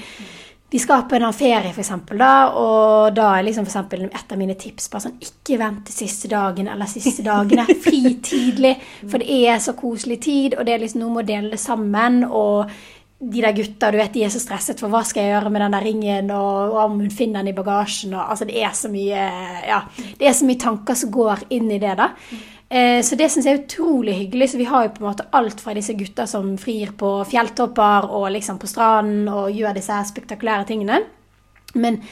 [0.71, 4.33] de skal på en ferie, for eksempel, da, og da er liksom for eksempel et
[4.35, 7.65] av mine tips bare sånn Ikke vent til siste dagen eller siste dagene.
[7.87, 8.75] Fri tidlig,
[9.09, 11.63] for det er så koselig tid, og det er liksom noe med å dele det
[11.63, 12.21] sammen.
[12.29, 12.69] og
[13.19, 15.65] de der gutta, du vet, de er så stresset for hva skal jeg gjøre med
[15.65, 18.77] den der ringen, og, og om hun finner den i bagasjen, og altså det er
[18.79, 19.25] så mye,
[19.67, 19.81] ja,
[20.21, 22.13] det er så mye tanker som går inn i det da.
[22.69, 25.27] Eh, så det synes jeg er utrolig hyggelig, så vi har jo på en måte
[25.35, 29.95] alt fra disse gutta som frir på fjelltopper og liksom på stranden og gjør disse
[29.95, 31.01] her spektakulære tingene.
[31.75, 32.03] Men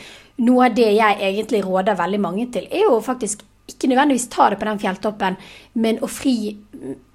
[0.42, 4.48] noe av det jeg egentlig råder veldig mange til, er jo faktisk ikke nødvendigvis ta
[4.50, 5.36] det på den fjelltoppen,
[5.82, 6.36] men å fri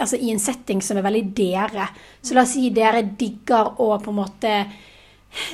[0.01, 1.87] altså i en setting som er veldig dere.
[2.21, 4.55] Så la oss si dere digger å på en måte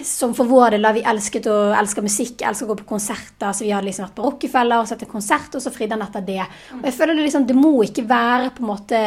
[0.03, 3.53] som for vår del, da vi elsket å elsker musikk, elsker å gå på konserter.
[3.53, 6.05] Så vi hadde liksom vært på Rockefeller og sett en konsert, og så fridde han
[6.07, 6.41] etter det.
[6.79, 9.05] Og jeg føler det liksom, det må ikke være på en måte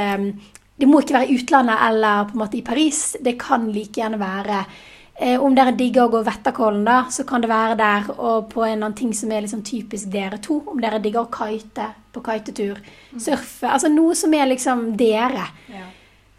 [0.81, 3.01] Det må ikke være i utlandet eller på en måte i Paris.
[3.21, 4.63] Det kan like gjerne være
[5.21, 8.11] om dere digger å gå Vetterkollen, da, så kan det være der.
[8.17, 10.61] Og på en annen ting som er liksom typisk dere to.
[10.73, 12.81] Om dere digger å kite på kitetur.
[13.17, 13.69] Surfe.
[13.69, 15.45] Altså noe som er liksom dere.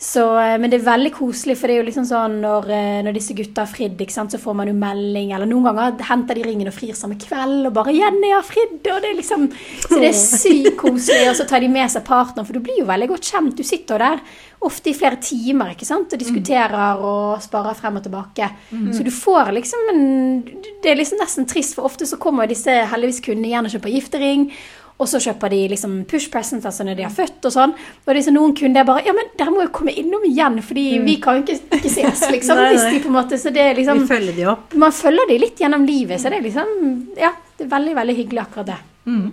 [0.02, 3.02] Så, eh, men det er veldig koselig, for det er jo liksom sånn når, eh,
[3.06, 6.40] når disse gutta har fridd, sant, så får man jo melding, eller noen ganger henter
[6.40, 9.52] de ringen og frir samme kveld, og bare 'Jenny har fridd', og det er liksom
[9.86, 12.80] Så det er sykt koselig, og så tar de med seg partneren, for du blir
[12.80, 13.56] jo veldig godt kjent.
[13.56, 14.20] Du sitter jo der
[14.62, 18.50] ofte i flere timer ikke sant, og diskuterer og sparer frem og tilbake.
[18.72, 18.94] Mm.
[18.94, 20.44] Så du får liksom en
[20.82, 23.94] Det er liksom nesten trist, for ofte så kommer disse heldigvis kundene igjen og kjøper
[23.94, 24.52] giftering.
[25.00, 27.76] Og så kjøper de liksom push presents altså når de har født og sånn.
[28.06, 30.86] Og det så noen kunder bare Ja, men dere må jo komme innom igjen, fordi
[31.06, 32.60] vi kan jo ikke, ikke ses, liksom.
[32.60, 32.64] Mm.
[32.68, 33.04] Nei, nei.
[33.04, 34.76] de måte Så det er liksom Vi følger de opp.
[34.86, 36.74] Man følger de litt gjennom livet, så det er liksom
[37.20, 38.80] Ja, det er veldig, veldig hyggelig akkurat det.
[39.10, 39.30] Mm.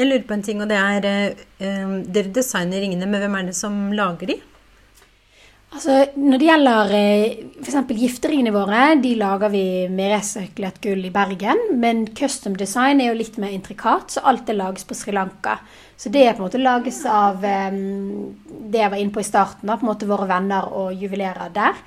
[0.00, 3.36] Jeg lurer på en ting, og det er eh, eh, Dere designer ringene, men hvem
[3.38, 4.40] er det som lager de?
[5.70, 7.76] Altså, Når det gjelder eh, f.eks.
[7.94, 11.60] gifteringene våre, de lager vi med resirkulert gull i Bergen.
[11.78, 15.60] Men custom design er jo litt mer intrikat, så alt det lages på Sri Lanka.
[16.00, 19.28] Så det er på en måte lages av um, det jeg var inne på i
[19.28, 21.78] starten, da, på en måte våre venner og juvelerer der.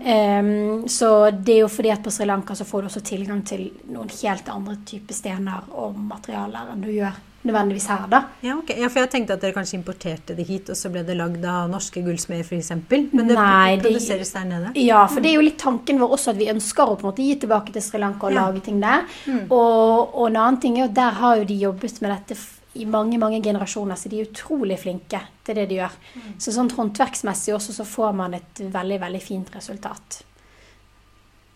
[0.00, 3.44] Um, så det er jo fordi at på Sri Lanka så får du også tilgang
[3.46, 8.20] til noen helt andre typer stener og materialer enn du gjør nødvendigvis her, da.
[8.44, 8.76] Ja, okay.
[8.80, 11.44] ja, for jeg tenkte at dere kanskje importerte det hit, og så ble det lagd
[11.48, 12.70] av norske gullsmeder f.eks.
[13.12, 14.72] Men det Nei, det- produseres der nede?
[14.84, 17.10] Ja, for det er jo litt tanken vår også at vi ønsker å på en
[17.12, 18.46] måte gi tilbake til Sri Lanka og Ja.
[18.46, 19.02] lage ting der.
[19.50, 22.38] Og, og en annen ting er jo at der har jo de jobbet med dette
[22.78, 25.94] i mange mange generasjoner, så de er utrolig flinke til det de gjør.
[26.38, 30.20] Så sånn håndverksmessig også så får man et veldig, veldig fint resultat.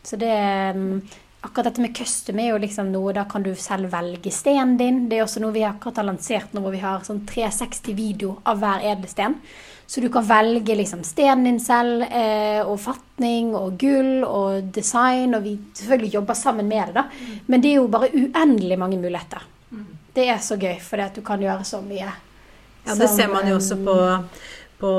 [0.02, 0.32] Så det
[0.74, 1.02] mm,
[1.42, 5.00] Akkurat dette med custom er jo liksom noe Da kan du selv velge stenen din.
[5.10, 8.36] Det er også noe vi akkurat har lansert nå, hvor vi har sånn 360 video
[8.46, 9.34] av hver edelsten.
[9.86, 15.34] Så du kan velge liksom stenen din selv, eh, og fatning og gull og design.
[15.34, 17.08] Og vi selvfølgelig jobber sammen med det, da.
[17.46, 19.42] Men det er jo bare uendelig mange muligheter.
[20.14, 22.12] Det er så gøy, for du kan gjøre så mye.
[22.86, 23.94] Ja, det ser man jo også på,
[24.82, 24.90] på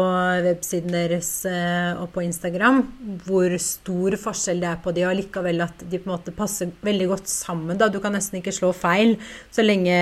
[0.46, 2.82] websiden deres eh, og på Instagram,
[3.26, 6.72] hvor stor forskjell det er på de, og likevel at de på en måte passer
[6.86, 7.78] veldig godt sammen.
[7.80, 7.89] Da.
[7.91, 9.17] Du kan nesten ikke slå feil.
[9.54, 9.98] Så lenge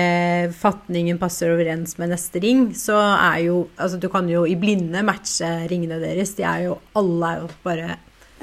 [0.58, 5.02] fatningen passer overens med neste ring, så er jo Altså, du kan jo i blinde
[5.06, 6.34] matche ringene deres.
[6.38, 7.96] De er jo Alle er jo bare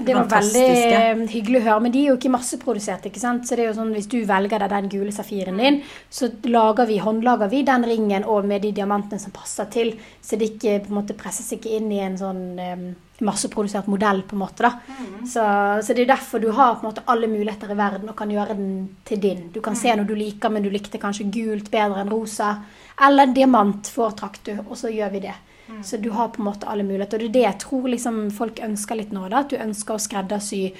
[0.05, 3.05] Det var veldig hyggelig å høre, men de er jo ikke masseprodusert.
[3.09, 3.47] ikke sant?
[3.47, 6.87] Så det er jo sånn, Hvis du velger deg den gule safiren din, så lager
[6.89, 9.93] vi, håndlager vi den ringen og med de diamantene som passer til.
[10.21, 12.85] Så det ikke på en måte presses ikke inn i en sånn um,
[13.25, 14.23] masseprodusert modell.
[14.23, 14.71] på en måte da.
[15.25, 15.43] Så,
[15.83, 18.31] så det er derfor du har på en måte alle muligheter i verden og kan
[18.31, 18.71] gjøre den
[19.05, 19.49] til din.
[19.53, 22.55] Du kan se noe du liker, men du likte kanskje gult bedre enn rosa.
[23.05, 25.35] Eller diamant foretrakk du, og så gjør vi det.
[25.83, 27.17] Så du har på en måte alle muligheter.
[27.17, 29.27] Og det er det jeg tror liksom folk ønsker litt nå.
[29.29, 30.73] da, At du ønsker å skreddersy,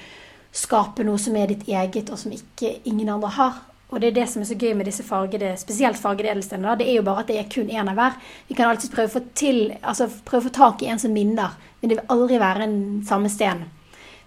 [0.52, 3.60] skape noe som er ditt eget, og som ikke ingen andre har.
[3.90, 6.68] Og det er det som er så gøy med disse fargede, spesielt fargede edelstenene.
[6.68, 8.14] da, Det er jo bare at det er kun én av hver.
[8.48, 11.12] Vi kan alltid prøve å få til, altså prøve å få tak i en som
[11.12, 13.64] minner, men det vil aldri være en samme sten.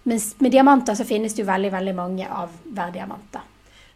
[0.03, 3.39] Mens med diamanter så finnes det jo veldig, veldig mange av hver diamant.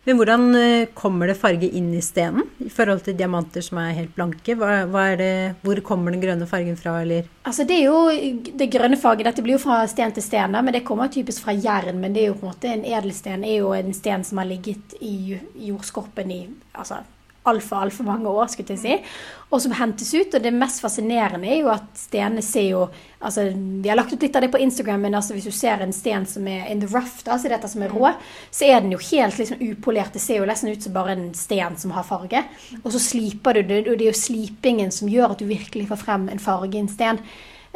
[0.08, 3.96] Men hvordan eh, kommer det farge inn i stenen i forhold til diamanter som er
[3.98, 4.56] helt blanke?
[4.56, 5.32] Hva, hva det,
[5.66, 7.28] hvor kommer den grønne fargen fra, eller?
[7.44, 9.28] Altså Det er jo det grønne farget.
[9.28, 12.00] Dette blir jo fra sten til sten, da, men det kommer typisk fra jern.
[12.00, 14.48] Men det er jo på en måte en edelsten er jo en sten som har
[14.48, 15.36] ligget i
[15.68, 16.42] jordskorpen i
[16.72, 17.04] altså,
[17.50, 19.18] altfor altfor mange år, skulle jeg si.
[19.48, 20.34] Og som hentes ut.
[20.34, 24.22] Og det mest fascinerende er jo at stenene ser jo altså Vi har lagt ut
[24.22, 26.84] litt av det på Instagram, men altså hvis du ser en sten som er in
[26.84, 28.12] the rough, da, så dette som er rå,
[28.54, 30.14] så er den jo helt liksom upolert.
[30.14, 32.44] Det ser jo nesten ut som bare en sten som har farge.
[32.84, 35.88] Og så sliper du det, og det er jo slipingen som gjør at du virkelig
[35.90, 37.24] får frem en farge i en sten.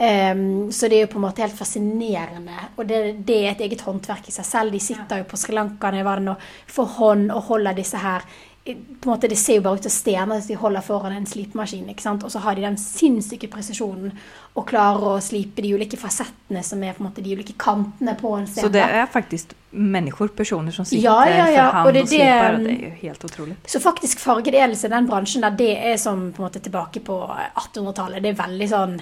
[0.01, 2.57] Um, så det er jo på en måte helt fascinerende.
[2.79, 4.73] Og det, det er et eget håndverk i seg selv.
[4.73, 7.77] De sitter jo på Sri Lanka når jeg var der nå, for hånd og holder
[7.77, 8.25] disse her
[8.63, 11.25] på en måte Det ser jo bare ut som stener som de holder foran en
[11.25, 11.87] slipemaskin.
[11.89, 12.23] ikke sant?
[12.23, 14.11] Og så har de den sinnssyke presisjonen
[14.55, 18.13] og klarer å slipe de ulike fasettene som er på en måte de ulike kantene
[18.19, 18.67] på en stener.
[18.67, 22.01] Så det er faktisk mennesker, personer som sitter Ja, ja, ja, for hand og, det
[22.03, 22.57] og sliper?
[22.57, 23.55] det- det er jo helt utrolig.
[23.65, 27.17] Så faktisk fargedelelse, den bransjen der, det er som på en måte tilbake på
[27.55, 28.21] 1800-tallet.
[28.21, 29.01] Det er veldig sånn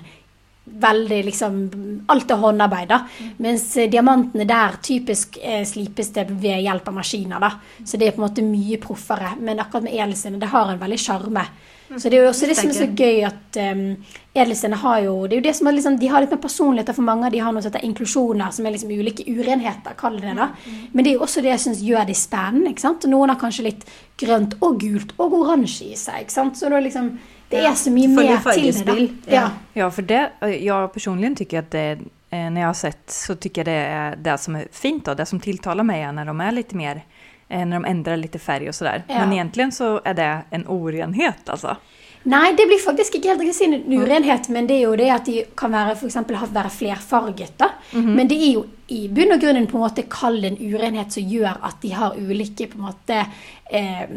[0.80, 1.56] Veldig liksom
[2.10, 3.00] Alt er håndarbeid, da.
[3.44, 7.52] Mens eh, diamantene der typisk eh, slipes det ved hjelp av maskiner, da.
[7.84, 9.36] Så det er på en måte mye proffere.
[9.40, 11.46] Men akkurat med edelstener, det har en veldig sjarme.
[11.98, 13.80] Så det er jo også det som er så gøy at um,
[14.38, 16.94] edelstener har jo Det er jo det som er liksom, De har litt mer personligheter
[16.94, 17.32] for mange.
[17.34, 20.36] De har noe som heter inklusjoner, som er liksom ulike urenheter, kall det det.
[20.38, 20.52] da.
[20.94, 22.74] Men det er jo også det jeg syns gjør de spennende.
[22.74, 23.10] ikke sant?
[23.10, 23.90] Noen har kanskje litt
[24.22, 26.28] grønt og gult og oransje i seg.
[26.28, 26.60] ikke sant?
[26.60, 27.12] Så det er liksom
[27.50, 29.10] det er så mye mer til det.
[29.28, 29.50] ja.
[29.74, 29.90] Ja.
[29.90, 32.00] for det, jeg personlig tycker att det,
[32.32, 35.14] når när jag har sett, så tycker jag det är det som är fint då,
[35.14, 37.02] det som tilltalar mig är när de är lite mer,
[37.48, 39.04] når när de ändrar lite färg och sådär.
[39.08, 39.20] Ja.
[39.20, 41.78] Men egentligen så är det en orenhet alltså.
[42.24, 45.26] Nei, det blir faktisk ikke helt riktig en urenhet, men det er jo det at
[45.26, 47.54] de kan være, for eksempel, være flerfarget.
[47.58, 47.70] da.
[47.94, 51.26] Men det er jo i bunn og grunn på en måte kall en urenhet som
[51.26, 53.20] gjør at de har ulike måte
[53.70, 54.10] eh,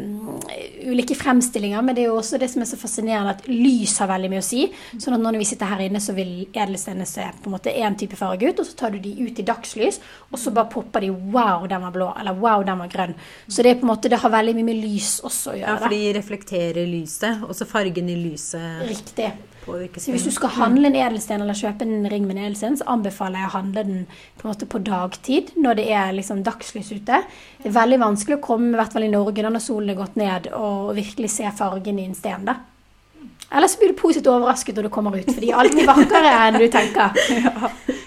[0.89, 1.81] ulike fremstillinger.
[1.85, 4.41] Men det er jo også det som er så fascinerende, at lys har veldig mye
[4.41, 4.65] å si.
[4.97, 7.97] Sånn at når vi sitter her inne, så vil edelstenene se på en måte én
[7.99, 10.01] type farge ut, og så tar du de ut i dagslys,
[10.31, 13.15] og så bare popper de 'wow, den var blå', eller 'wow, den var grønn'.
[13.47, 15.69] Så det er på en måte, det har veldig mye med lys også å gjøre.
[15.69, 17.43] Ja, for de reflekterer lyset.
[17.43, 19.31] Også fargen i lyset Riktig.
[19.63, 22.87] Så hvis du skal handle en edelsten eller kjøpe en ring med en edelsten, så
[22.91, 24.01] anbefaler jeg å handle den
[24.37, 27.21] på en måte på dagtid, når det er liksom dagslys ute.
[27.61, 29.99] Det er veldig vanskelig å komme, i hvert fall i Norge, da når solen er
[30.01, 32.47] gått ned, og virkelig se fargen i en sten.
[32.49, 32.59] da.
[33.53, 36.33] Eller så blir du positivt overrasket når du kommer ut, for de er alltid vakrere
[36.47, 37.13] enn du tenker.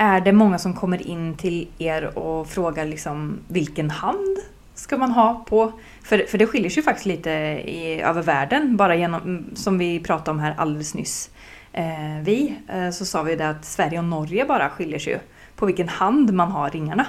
[0.00, 4.38] Er det mange som kommer inn til dere og spør liksom hvilken hand
[4.80, 5.72] ska man ha på?
[6.02, 10.00] För, för det skiljer sig jo faktiskt lite i, över världen, bara genom, som vi
[10.00, 11.30] pratade om här alldeles nyss.
[11.72, 15.20] Eh, vi, eh, så sa vi det att Sverige og Norge bare skiljer seg
[15.56, 17.06] på hvilken hand man har ringene.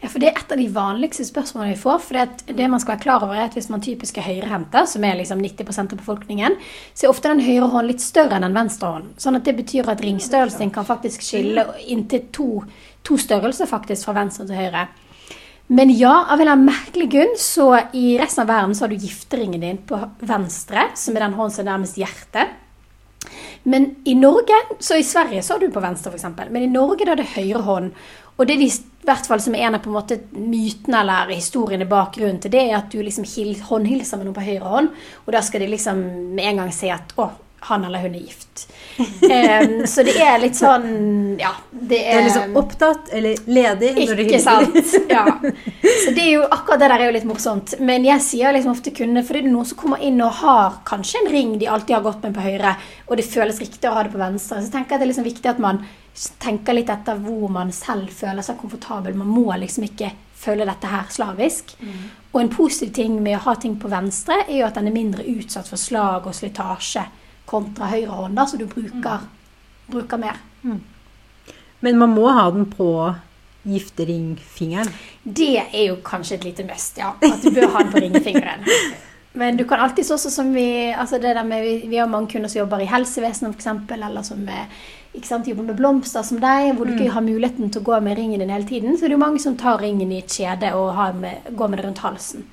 [0.00, 1.98] Ja, for Det er et av de vanligste spørsmålene vi får.
[1.98, 4.86] for det, det man skal være klar over er at Hvis man typisk er høyrehendte,
[4.86, 6.56] som er liksom 90% av befolkningen,
[6.94, 9.12] så er ofte den høyre hånden litt større enn den venstre hånden.
[9.18, 12.64] Sånn at det betyr at ringstørrelsen kan faktisk skille inntil to,
[13.02, 14.88] to størrelser faktisk fra venstre til høyre.
[15.70, 18.90] Men ja, av en eller annen merkelig grunn, så i resten av verden så har
[18.90, 22.56] du gifteringen din på venstre, som er den hånden som er nærmest hjertet.
[23.62, 27.06] Men i Norge, så i Sverige så har du på venstre f.eks., men i Norge
[27.06, 27.92] da er det høyre hånd.
[28.40, 31.30] Og det de, i hvert fall som er en av på en måte mytene eller
[31.34, 34.74] historiene bak grunnen til det, er at du liksom hil, håndhilser med noen på høyre
[34.74, 34.90] hånd,
[35.26, 36.00] og da skal de liksom
[36.34, 37.28] med en gang si at å,
[37.68, 38.66] han eller hun er gift.
[39.30, 40.86] Em, så det er litt sånn
[41.40, 44.76] Ja, det Det er er liksom opptatt eller ledig når du ikke sant?
[45.10, 45.24] Ja.
[46.04, 47.74] Så det er jo, akkurat det der er jo litt morsomt.
[47.80, 50.80] Men jeg sier liksom ofte kundene fordi det er noen som kommer inn og har
[50.88, 52.74] kanskje en ring de alltid har gått med på høyre,
[53.08, 55.12] og det føles riktig å ha det på venstre, så tenker jeg at det er
[55.12, 55.82] liksom viktig at man
[56.42, 59.16] tenker litt etter hvor man selv føler seg komfortabel.
[59.16, 61.74] Man må liksom ikke føle dette her slavisk.
[62.32, 64.96] Og en positiv ting med å ha ting på venstre, er jo at den er
[64.96, 67.04] mindre utsatt for slag og slitasje
[67.50, 69.26] kontra høyre hånd, da, så du bruker,
[69.90, 70.38] bruker mer.
[71.80, 72.90] Men man må ha den på
[73.68, 74.88] gifteringfingeren.
[75.24, 77.12] Det er jo kanskje et lite must, ja.
[77.20, 78.66] At du bør ha den på ringfingeren.
[79.32, 82.32] Men du kan alltid sånn som vi altså det der med, vi, vi har mange
[82.32, 84.80] kunder som jobber i helsevesenet f.eks., eller som eh,
[85.14, 88.00] ikke sant, jobber med blomster som deg, hvor du ikke har muligheten til å gå
[88.02, 88.96] med ringen din hele tiden.
[88.96, 91.70] Så det er jo mange som tar ringen i et kjede og har med, går
[91.70, 92.46] med det rundt halsen.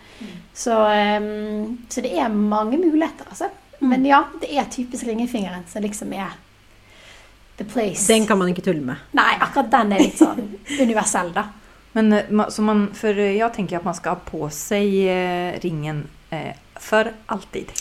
[0.58, 3.50] Så, um, så det er mange muligheter, altså.
[3.80, 6.36] Men ja, det er typisk ringefingeren som liksom er
[7.58, 8.08] the place.
[8.14, 9.06] Den kan man ikke tulle med.
[9.18, 10.44] Nei, akkurat den er litt sånn
[10.80, 11.48] universell, da.
[11.98, 16.06] Men eh, så man, for jeg tenker at man skal ha på sig eh, ringen
[16.30, 17.72] eh, for alltid.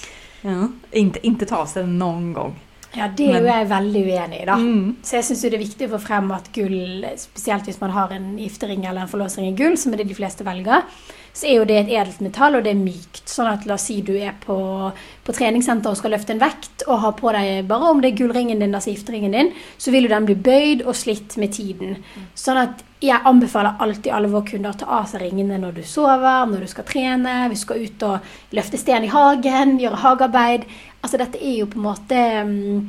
[0.47, 0.71] Ja.
[0.97, 2.55] Inte, ikke ta av seg den noen gang.
[2.97, 4.55] Ja, det er jo jeg veldig uenig i, da.
[4.57, 4.95] Mm.
[5.05, 8.15] Så jeg syns det er viktig å få frem at gull, spesielt hvis man har
[8.17, 10.87] en giftering eller en forlåsring i gull, som er det de fleste velger,
[11.37, 13.27] så er jo det et edelt metall, og det er mykt.
[13.29, 14.57] Sånn at la oss si du er på,
[15.27, 18.19] på treningssenter og skal løfte en vekt, og har på deg bare om det er
[18.23, 21.99] gullringen din, altså gifteringen din, så vil jo den bli bøyd og slitt med tiden.
[22.39, 25.83] Sånn at jeg anbefaler alltid alle våre kunder å ta av seg ringene når du
[25.85, 30.01] sover, når du skal trene, hvis du skal ut og løfte sten i hagen, gjøre
[30.07, 30.65] hagearbeid.
[31.03, 32.87] Altså dette er jo på en måte mm,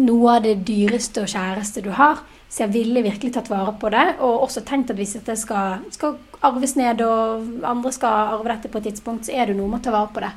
[0.00, 2.24] noe av det dyreste og kjæreste du har.
[2.54, 5.80] Så jeg ville virkelig tatt vare på det, og også tenkt at hvis dette skal,
[5.90, 6.12] skal
[6.46, 9.80] arves ned, og andre skal arve dette på et tidspunkt, så er det noe med
[9.80, 10.30] å ta vare på det.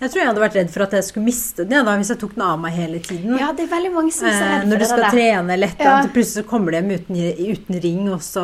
[0.00, 2.08] Jeg tror jeg hadde vært redd for at jeg skulle miste den ja, da, hvis
[2.10, 3.36] jeg tok den av meg hele tiden.
[3.38, 4.68] Ja, det er veldig mange som er så Eh, det.
[4.72, 5.92] når du skal det, trene eller et Ja.
[6.16, 7.20] plutselig så kommer du hjem uten,
[7.52, 8.42] uten ring, og så,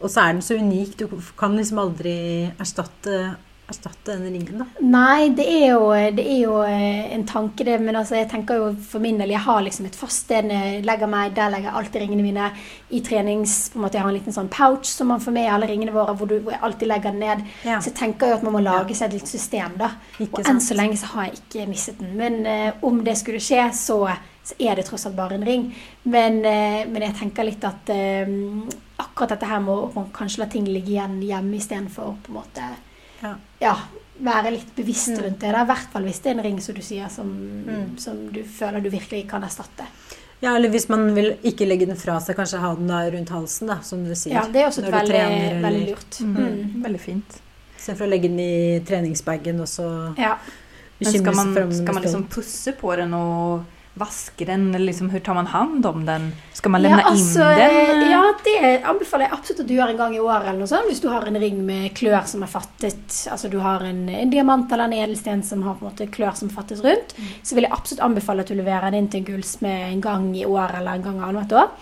[0.00, 0.96] og så er den så unik.
[1.02, 2.14] Du kan liksom aldri
[2.56, 3.36] erstatte,
[3.68, 4.66] erstatte den ringen, da.
[4.86, 7.78] Nei, det er, jo, det er jo eh, en tanke, det.
[7.82, 10.84] Men altså, jeg tenker jo for min del, jeg har liksom et fast sted jeg
[10.86, 11.34] legger meg.
[11.34, 12.50] Der legger jeg alltid ringene mine.
[12.94, 15.48] I trenings på en måte, Jeg har en liten sånn pouch som man får med
[15.48, 17.44] i alle ringene våre, hvor, du, hvor jeg alltid legger den ned.
[17.66, 17.80] Ja.
[17.80, 19.90] Så jeg tenker jo at man må lage seg et litt system, da.
[20.20, 20.54] Ikke Og sant?
[20.54, 22.14] enn så lenge så har jeg ikke mistet den.
[22.20, 24.00] Men uh, om det skulle skje, så,
[24.46, 25.72] så er det tross alt bare en ring.
[26.06, 28.34] Men, uh, men jeg tenker litt at uh,
[29.02, 32.74] akkurat dette her må man kanskje la ting ligge igjen hjemme istedenfor på en måte
[33.60, 33.76] Ja.
[34.18, 35.22] være litt bevisst Mm.
[35.24, 35.48] rundt det.
[35.52, 37.26] I hvert fall hvis det er en ring som du sier som,
[37.66, 37.98] Mm.
[37.98, 39.84] som du føler du virkelig kan erstatte.
[40.40, 43.28] Ja, eller hvis man vil ikke legge den fra seg, kanskje ha den da rundt
[43.28, 44.32] halsen, da, som du sier.
[44.34, 46.20] Ja, Det er også et veldig, trener, veldig lurt.
[46.20, 46.36] Mm.
[46.36, 46.82] Mm.
[46.82, 47.38] Väldigt fint.
[47.78, 50.36] Istedenfor å legge den i treningsbagen og så Ja.
[50.98, 53.62] Bekymre seg for man, om den ska man liksom pusse på den och
[53.96, 54.68] vaske den?
[54.74, 56.28] Eller liksom, hvordan tar man hand om den?
[56.52, 58.10] Skal man lämna ja, altså, inn den?
[58.10, 60.48] Ja, det anbefaler jeg absolutt at du gjør en gang i året.
[60.48, 63.58] eller noe sånt, Hvis du har en ring med klør som er fattet, altså du
[63.64, 66.84] har en, en diamant eller en edelsten som har på en måte klør som fattes
[66.84, 70.04] rundt, så vil jeg absolutt anbefale at du leverer den inn til en gullsmed en
[70.04, 71.72] gang i året eller en gang annethvert år.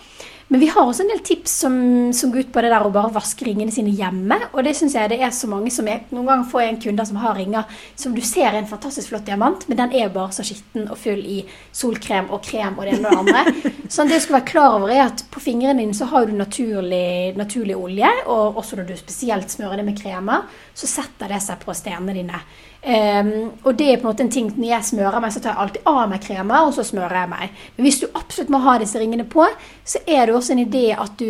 [0.47, 1.75] Men vi har også en del tips som,
[2.13, 4.37] som går ut på det der å bare vaske ringene sine hjemme.
[4.53, 6.81] Og det syns jeg det er så mange som er Noen ganger får jeg en
[6.83, 10.11] kunde som har ringer som du ser er en fantastisk flott diamant, men den er
[10.13, 11.39] bare så skitten og full i
[11.73, 13.71] solkrem og krem og det ene og det andre.
[13.89, 16.33] Så det du skal være klar over, er at på fingrene dine så har du
[16.35, 21.41] naturlig, naturlig olje, og også når du spesielt smører det med kremer, så setter det
[21.45, 22.39] seg på stenene dine.
[22.85, 23.29] Um,
[23.65, 25.61] og det er på en måte en ting Når jeg smører meg, så tar jeg
[25.63, 27.63] alltid av meg kremer, og så smører jeg meg.
[27.75, 29.47] Men hvis du absolutt må ha disse ringene på,
[29.81, 31.25] så er det også en idé at du,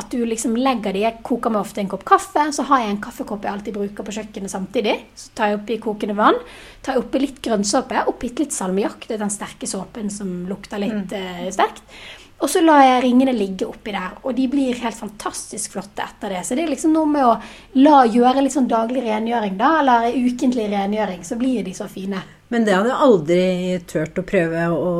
[0.00, 2.94] at du liksom legger de Jeg koker meg ofte en kopp kaffe, så har jeg
[2.94, 4.96] en kaffekopp jeg alltid bruker på kjøkkenet samtidig.
[5.12, 6.40] Så tar jeg oppi kokende vann,
[6.80, 9.04] tar jeg oppi litt grønnsåpe og bitte litt salmiakk.
[9.04, 11.44] Det er den sterke såpen som lukter litt mm.
[11.44, 11.84] uh, sterkt.
[12.42, 16.34] Og så lar jeg ringene ligge oppi der, og de blir helt fantastisk flotte etter
[16.34, 16.40] det.
[16.42, 17.36] Så det er liksom noe med å
[17.78, 22.22] la gjøre litt sånn daglig rengjøring, da, eller ukentlig rengjøring, så blir de så fine.
[22.50, 23.44] Men det hadde jeg aldri
[23.88, 24.90] turt å prøve å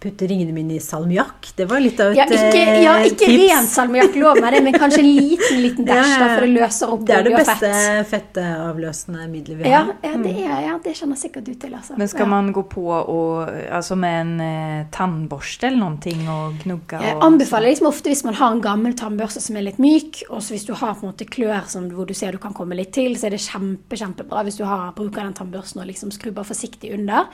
[0.00, 1.50] putte ringene mine i salmiakk.
[1.56, 3.42] Det var litt av et ja, ikke, ja, eh, ikke tips.
[3.42, 6.94] ren salmiakk, lov meg det, men kanskje en liten liten dash, da, for det løser
[6.94, 8.08] opp Det er det olje og beste fett.
[8.12, 9.90] fetteavløsende middelet vi har.
[10.02, 11.74] ja, det, er, ja, det kjenner sikkert du til.
[11.76, 11.96] Altså.
[12.00, 12.30] Men skal ja.
[12.32, 17.02] man gå på og, altså med en eh, tannborste eller noen ting og knugge?
[17.04, 20.40] Jeg anbefaler liksom ofte hvis man har en gammel tannbørste som er litt myk, og
[20.44, 22.78] så hvis du har på en måte klør som, hvor du ser du kan komme
[22.78, 26.12] litt til, så er det kjempe, kjempebra hvis du har, bruker den tannbørsten og liksom
[26.14, 27.28] skrubber forsiktig under.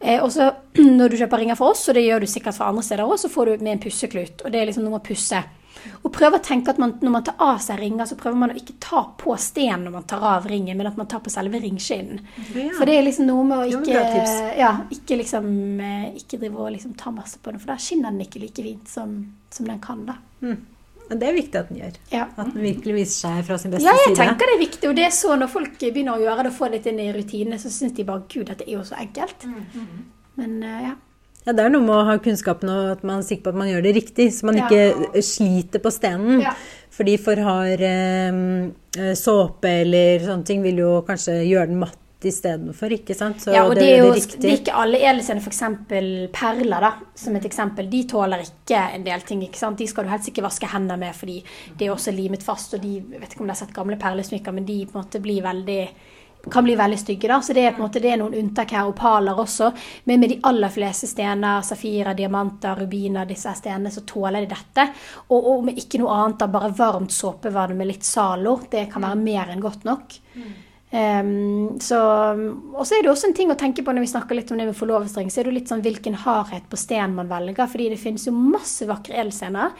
[0.00, 0.52] Eh, og så
[0.98, 3.18] når du kjøper ringer for oss, og det gjør du sikkert fra andre steder òg,
[3.22, 4.42] så får du med en pusseklut.
[4.42, 5.44] Og det er liksom noe å pusse.
[6.02, 8.52] Og prøve å tenke at man, når man tar av seg ringer, så prøver man
[8.52, 11.32] å ikke ta på stenen når man tar av ringen, men at man tar på
[11.32, 12.20] selve ringskinnen.
[12.54, 12.72] Ja.
[12.76, 14.02] For det er liksom noe med å ikke,
[14.58, 15.46] ja, ikke liksom
[15.84, 18.66] eh, ikke drive og liksom ta masse på den, for da skinner den ikke like
[18.66, 19.16] fint som,
[19.52, 20.18] som den kan, da.
[20.40, 20.58] Mm.
[21.10, 22.00] det er viktig at den gjør.
[22.12, 22.28] Ja.
[22.34, 23.92] At den virkelig viser seg fra sin beste side.
[23.92, 24.24] Ja, jeg side.
[24.24, 26.58] tenker det er viktig, og det er så når folk begynner å gjøre det og
[26.58, 29.46] få det inn i rutinene, så syns de bare gud, dette er jo så enkelt.
[30.40, 30.96] Men eh, ja.
[31.46, 33.60] Ja, Det er noe med å ha kunnskapen og at man er sikker på at
[33.62, 34.66] man gjør det riktig, så man Ja.
[34.68, 36.42] ikke sliter på stenen.
[36.44, 36.52] Ja.
[36.90, 42.92] Fordi for hard eh, såpe eller sånne ting vil jo kanskje gjøre den matt istedenfor,
[42.92, 43.38] ikke sant?
[43.40, 45.62] Så ja, og det, det er jo det det er ikke alle edelstener, f.eks.
[46.36, 49.40] perler, da, som et eksempel, de tåler ikke en del ting.
[49.46, 49.78] ikke sant?
[49.80, 51.38] De skal du helst ikke vaske hendene med, fordi
[51.78, 52.74] det er også limet fast.
[52.76, 55.00] Og de jeg vet ikke om dere har sett gamle perlesmykker, men de på en
[55.04, 55.80] måte blir veldig
[56.50, 57.28] kan bli veldig stygge.
[57.28, 59.72] da, så Det er på en måte, det er noen unntak her, opaler også.
[60.04, 64.88] Men med de aller fleste stener, safirer, diamanter, rubiner, disse stenene, så tåler de dette.
[65.28, 68.60] Og, og med ikke noe annet da, bare varmt såpevann med litt Zalo.
[68.70, 70.18] Det kan være mer enn godt nok.
[70.90, 71.98] Um, så,
[72.74, 74.58] og så er det også en ting å tenke på når vi snakker litt om
[74.58, 77.92] det med forlovelsesring, så er det litt sånn hvilken hardhet på sten man velger, fordi
[77.92, 79.76] det finnes jo masse vakre edelstener.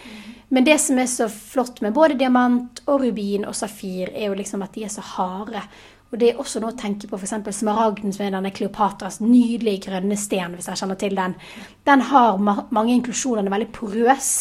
[0.55, 4.39] Men det som er så flott med både diamant og rubin og safir, er jo
[4.39, 5.63] liksom at de er så harde.
[6.11, 7.37] Og det er også noe å tenke på f.eks.
[7.61, 11.37] smaragden, som er denne Kleopatras nydelige grønne sten, hvis jeg kjenner til den.
[11.87, 14.33] Den har ma mange inklusjoner, den er veldig porøs.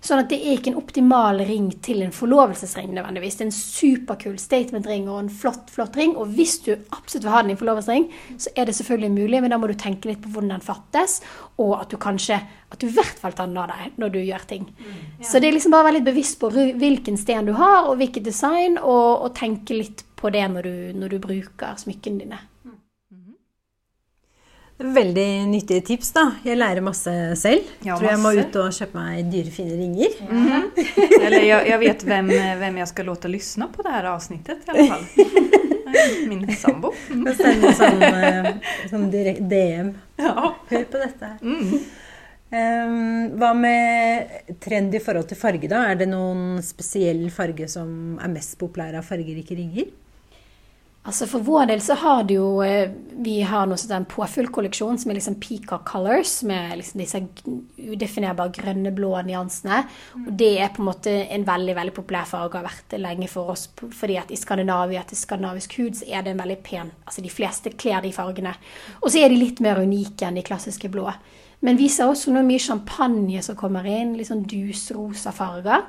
[0.00, 3.34] Sånn at det er ikke en optimal ring til en forlovelsesring nødvendigvis.
[3.36, 6.14] Det er en superkul statement-ring og en flott, flott ring.
[6.16, 8.06] Og hvis du absolutt vil ha den i forlovelsesring,
[8.40, 11.18] så er det selvfølgelig mulig, men da må du tenke litt på hvordan den fattes,
[11.60, 12.40] og at du kanskje
[12.70, 14.68] at du i hvert fall tar den av deg når du gjør ting.
[15.20, 18.00] Så det er liksom bare å være litt bevisst på hvilken sten du har, og
[18.00, 22.40] hvilket design, og, og tenke litt på det når du, når du bruker smykkene dine.
[24.80, 26.22] Veldig nyttige tips, da.
[26.40, 27.66] Jeg lærer masse selv.
[27.84, 30.14] Ja, Tror jeg må ut og kjøpe meg dyre, fine ringer.
[31.18, 32.30] Eller jeg, jeg vet hvem,
[32.62, 35.04] hvem, jeg skal låte lyssna på det her avsnittet i alle fall.
[36.30, 36.94] Min sambo.
[37.10, 37.26] Mm.
[37.26, 39.92] Og sende sånn, eh, sånn direkt DM.
[40.22, 40.32] Ja.
[40.70, 41.42] Hør på dette her.
[41.44, 41.82] Mm.
[42.50, 45.84] Um, hva med trend i forhold til farge, da?
[45.92, 49.92] Er det noen spesiell farge som er mest populær av fargerike ringer?
[51.08, 52.90] Altså For vår del så har det jo eh,
[53.24, 57.20] Vi har noe sånn påfyllkolleksjon som er liksom peacock colors, med liksom disse
[57.80, 59.82] udefinerbare grønne-blå nyansene.
[60.20, 63.00] Og det er på en måte en veldig veldig populær farge og har vært det
[63.00, 63.66] lenge for oss.
[63.76, 67.32] Fordi at i Skandinavia, til skandinavisk hud, så er det en veldig pen Altså de
[67.32, 68.54] fleste kler de fargene.
[69.00, 71.08] Og så er de litt mer unike enn de klassiske blå.
[71.64, 74.14] Men vi ser også noe mye champagne som kommer inn.
[74.16, 75.84] Litt sånn dusrosa farger.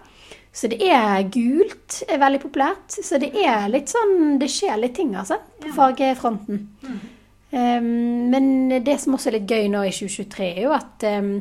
[0.52, 2.92] Så det er gult er veldig populært.
[2.92, 6.66] Så det er litt sånn Det skjer litt ting, altså, på fargefronten.
[7.52, 8.46] Um, men
[8.84, 11.34] det som også er litt gøy nå i 2023, er jo at um,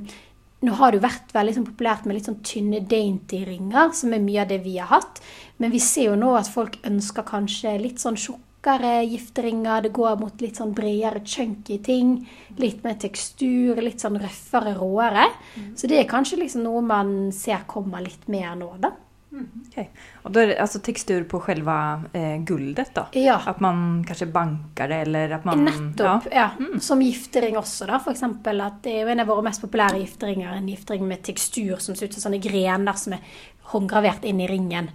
[0.66, 4.22] nå har det jo vært veldig sånn populært med litt sånn tynne dainty-ringer, som er
[4.24, 5.22] mye av det vi har hatt.
[5.62, 9.82] Men vi ser jo nå at folk ønsker kanskje litt sånn tjukke mørkere gifteringer.
[9.82, 12.26] Det går mot litt sånn bredere, chunky ting.
[12.58, 15.28] Litt mer tekstur, litt sånn røffere, råere.
[15.74, 18.92] Så det er kanskje liksom noe man ser kommer litt mer nå, da.
[19.30, 19.46] Mm.
[19.68, 19.86] Okay.
[20.24, 21.74] Og da er det altså tekstur på selve
[22.18, 23.04] eh, guldet da?
[23.14, 23.36] Ja.
[23.46, 25.62] At man kanskje banker det eller at man...
[25.64, 26.26] Nettopp.
[26.34, 26.50] Ja.
[26.82, 28.00] Som giftering også, da.
[28.02, 30.56] For eksempel at det er en av våre mest populære gifteringer.
[30.58, 33.24] En giftering med tekstur som ser ut som sånne grener som er
[33.70, 34.90] håndgravert inn i ringen.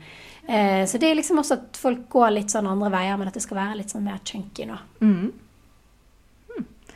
[0.47, 3.37] Eh, så det er liksom også at folk går litt sånn andre veier, men at
[3.37, 4.77] det skal være litt sånn mer chunky nå.
[5.01, 5.31] Mm.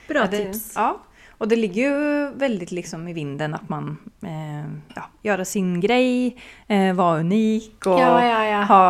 [0.10, 0.74] Bra det, tips.
[0.76, 0.98] Ja,
[1.40, 1.98] Og det ligger jo
[2.36, 3.94] veldig liksom i vinden at man
[4.28, 6.34] eh, ja, gjør sin grei,
[6.68, 8.62] eh, var unik og Ja, ja, ja.
[8.68, 8.82] Ha,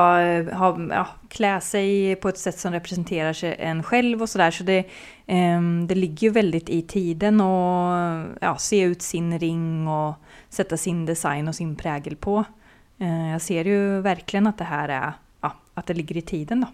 [0.58, 4.52] ha, ja, klä seg på et sett som representerer seg en og så der.
[4.52, 4.80] Så det,
[5.28, 7.54] eh, det ligger jo veldig i tiden å
[8.42, 10.16] ja, se ut sin ring og
[10.50, 12.44] sette sin design og sin pregel på.
[13.00, 16.66] Eh, jag ser jo virkelig at det her er, ja, at det ligger i tiden
[16.66, 16.74] da.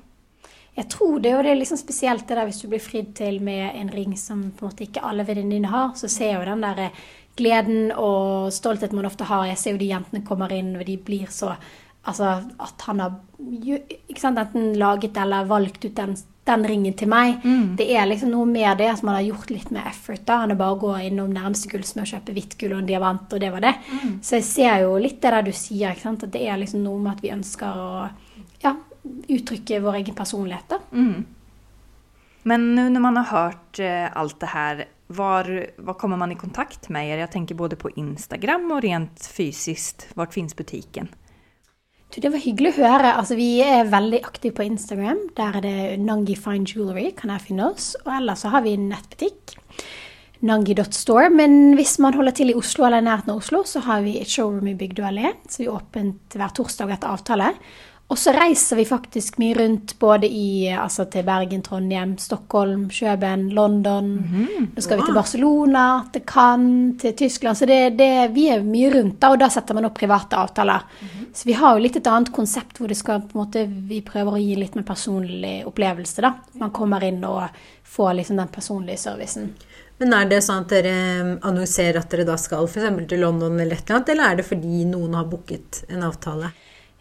[0.75, 3.37] Jeg tror det, og det er liksom spesielt det der hvis du blir fridd til
[3.43, 6.41] med en ring som på en måte ikke alle venninnene dine har, så ser jeg
[6.41, 6.97] jo den der eh,
[7.39, 9.45] gleden og stoltheten man ofte har.
[9.47, 11.55] Jeg ser jo de jentene kommer inn, og de blir så
[12.05, 12.25] Altså
[12.61, 16.11] at han har ikke sant, enten laget eller valgt ut den,
[16.45, 17.43] den ringen til meg.
[17.77, 20.53] Det er liksom noe med det at man har gjort litt mer effort da, enn
[20.53, 23.51] å bare gå innom nærmeste gullsmed og kjøpe hvitt gull og en diamant, og det
[23.53, 23.73] var det.
[24.21, 26.83] Så jeg ser jo litt det der du sier, ikke sant, at det er liksom
[26.85, 27.89] noe med at vi ønsker å
[28.61, 28.75] ja,
[29.37, 30.75] uttrykke vår egen personlighet.
[30.75, 30.81] da.
[30.93, 31.25] Mm.
[32.45, 33.81] Men nå når man har hørt
[34.13, 38.71] alt det her, var, var kommer man i kontakt med Jeg tenker både på Instagram
[38.71, 40.07] og rent fysisk.
[40.13, 41.09] Hvor finnes butiken?
[42.15, 43.09] Det var hyggelig å høre.
[43.19, 45.17] Altså, vi er veldig aktive på Instagram.
[45.35, 47.89] Der er det Nangi Fine Jewelry, kan jeg finne oss.
[48.05, 49.55] Og ellers så har vi en nettbutikk.
[50.45, 51.27] Nangi.store.
[51.33, 54.31] Men hvis man holder til i Oslo eller nærheten av Oslo, så har vi et
[54.31, 55.33] showroom i Bygdø allé.
[55.49, 57.51] Så vi er åpent hver torsdag etter avtale.
[58.05, 63.47] Og så reiser vi faktisk mye rundt både i, altså til Bergen, Trondheim, Stockholm, Kjøben,
[63.57, 64.11] London.
[64.75, 67.57] Nå skal vi til Barcelona, til Cannes, til Tyskland.
[67.57, 70.85] Så det, det, vi er mye rundt, da, og da setter man opp private avtaler.
[71.33, 74.43] Så vi har jo litt et annet konsept hvor det skal, måte, vi prøver å
[74.43, 76.21] gi litt mer personlig opplevelse.
[76.21, 76.35] da.
[76.61, 77.41] Man kommer inn og
[77.95, 79.49] får liksom den personlige servicen.
[79.97, 80.93] Men er det sånn at dere
[81.41, 83.01] annonserer at dere da skal f.eks.
[83.09, 86.53] til London eller et eller annet, eller er det fordi noen har booket en avtale?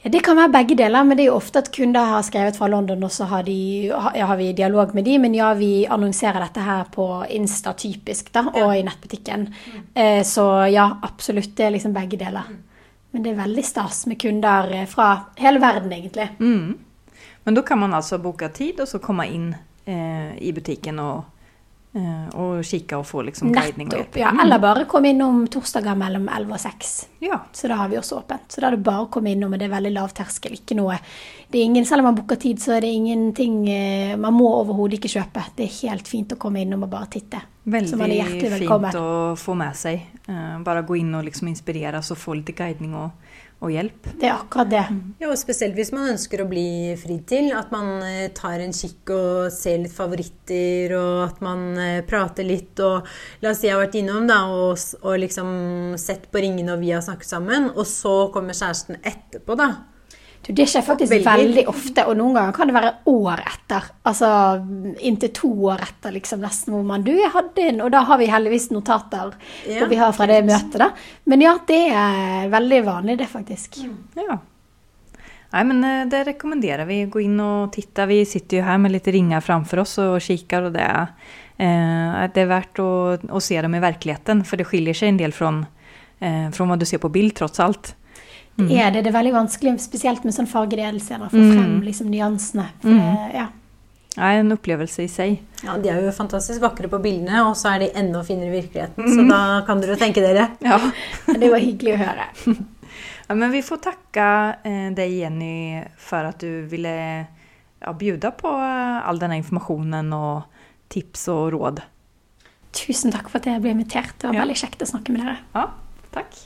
[0.05, 2.59] Ja, Det kan være begge deler, men det er jo ofte at kunder har skrevet
[2.61, 5.87] fra London, og så har, de, ja, har vi dialog med de, men ja, vi
[5.89, 9.49] annonserer dette her på Insta typisk, da, og i nettbutikken.
[9.49, 10.25] Mm.
[10.25, 12.53] så ja, absolutt, det er liksom begge deler.
[13.15, 16.29] Men det er veldig stas med kunder eh, fra hele verden, egentlig.
[16.39, 16.75] Mm.
[17.45, 21.25] Men da kan man altså boka tid og så komme inn eh, i butikken och,
[21.95, 24.19] eh, kikke og få liksom guidning Nettopp.
[24.21, 26.93] Ja, eller bare komme innom torsdager mellom 11 og 6.
[27.25, 27.41] Ja.
[27.53, 28.51] Så da har vi også åpent.
[28.53, 30.59] Så da er det bare å komme innom, og det er veldig lav terskel.
[30.59, 30.99] Ikke noe
[31.51, 34.49] det er ingen, Selv om man booker tid, så er det ingenting eh, Man må
[34.59, 35.49] overhodet ikke kjøpe.
[35.57, 37.43] Det er helt fint å komme innom og bare titte.
[37.65, 38.91] Er velkommen.
[38.93, 42.53] fint å få med seg bare bara gå inn og liksom inspireres og få litt
[42.57, 43.13] guidning og,
[43.61, 44.09] og, hjelp.
[44.21, 44.83] Det er akkurat det.
[45.21, 47.51] Ja, og spesielt hvis man ønsker å bli fridd til.
[47.57, 52.45] At man eh, tar en kikk og ser litt favoritter, og at man eh, prater
[52.45, 52.81] litt.
[52.85, 53.09] Og
[53.45, 55.51] la oss si jeg har vært innom da, og, og liksom
[56.01, 59.73] sett på ringene og vi har snakket sammen, og så kommer kjæresten etterpå, da.
[60.45, 61.25] Du, det skjer faktisk Veldig.
[61.25, 63.87] veldig ofte, og noen ganger kan det være år etter.
[64.05, 64.31] Altså
[65.01, 68.21] inntil to år etter, liksom nesten, hvor man Du, jeg hadde en Og da har
[68.21, 69.33] vi heldigvis notater
[69.65, 70.91] Ja, hvor vi har fra det møtet, da.
[71.31, 73.81] Men ja, det er veldig vanlig, det, faktisk.
[74.21, 74.37] Ja.
[75.55, 77.05] Nei, men eh, det rekommenderer vi.
[77.07, 78.09] Gå inn og titta.
[78.11, 80.89] Vi sitter jo her med litt ringer framfor oss og kikker, og det,
[81.63, 85.21] eh, det er verdt å, å, se dem i virkeligheten, for det skiljer seg en
[85.23, 85.53] del fra
[86.21, 87.95] eh, hva du ser på bild trots allt.
[88.57, 89.03] Det er det.
[89.05, 91.53] Det er veldig vanskelig, spesielt med sånn fargede å få Mm.
[91.55, 92.69] frem liksom nyansene.
[92.81, 92.99] For Mm.
[93.01, 93.47] det, ja.
[94.17, 95.41] Ja, en opplevelse i seg.
[95.65, 98.61] Ja, De er jo fantastisk vakre på bildene, og så er de enda finere i
[98.63, 99.05] virkeligheten.
[99.09, 100.51] Så da kan dere tenke dere.
[100.63, 100.79] Ja.
[101.27, 102.27] Det var hyggelig å høre.
[103.29, 107.27] Ja, men vi får takke eh, dig Jenny for at du ville
[107.83, 110.45] ja, bjuda på eh, all denne informasjonen og
[110.91, 111.81] tips og råd.
[112.75, 114.13] Tusen takk for at jeg ble invitert.
[114.19, 114.45] Det var Ja.
[114.45, 115.39] veldig kjekt å snakke med dere.
[115.55, 115.71] Ja,
[116.13, 116.37] tack.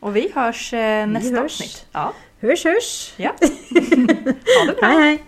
[0.00, 0.72] Och vi hørs
[1.08, 1.42] neste vi hørs.
[1.60, 1.86] avsnitt.
[1.94, 2.08] Ja.
[2.42, 3.14] Hørs, hørs.
[3.18, 3.30] ja.
[3.40, 4.88] Ha det bra.
[4.88, 5.18] Hei, hei.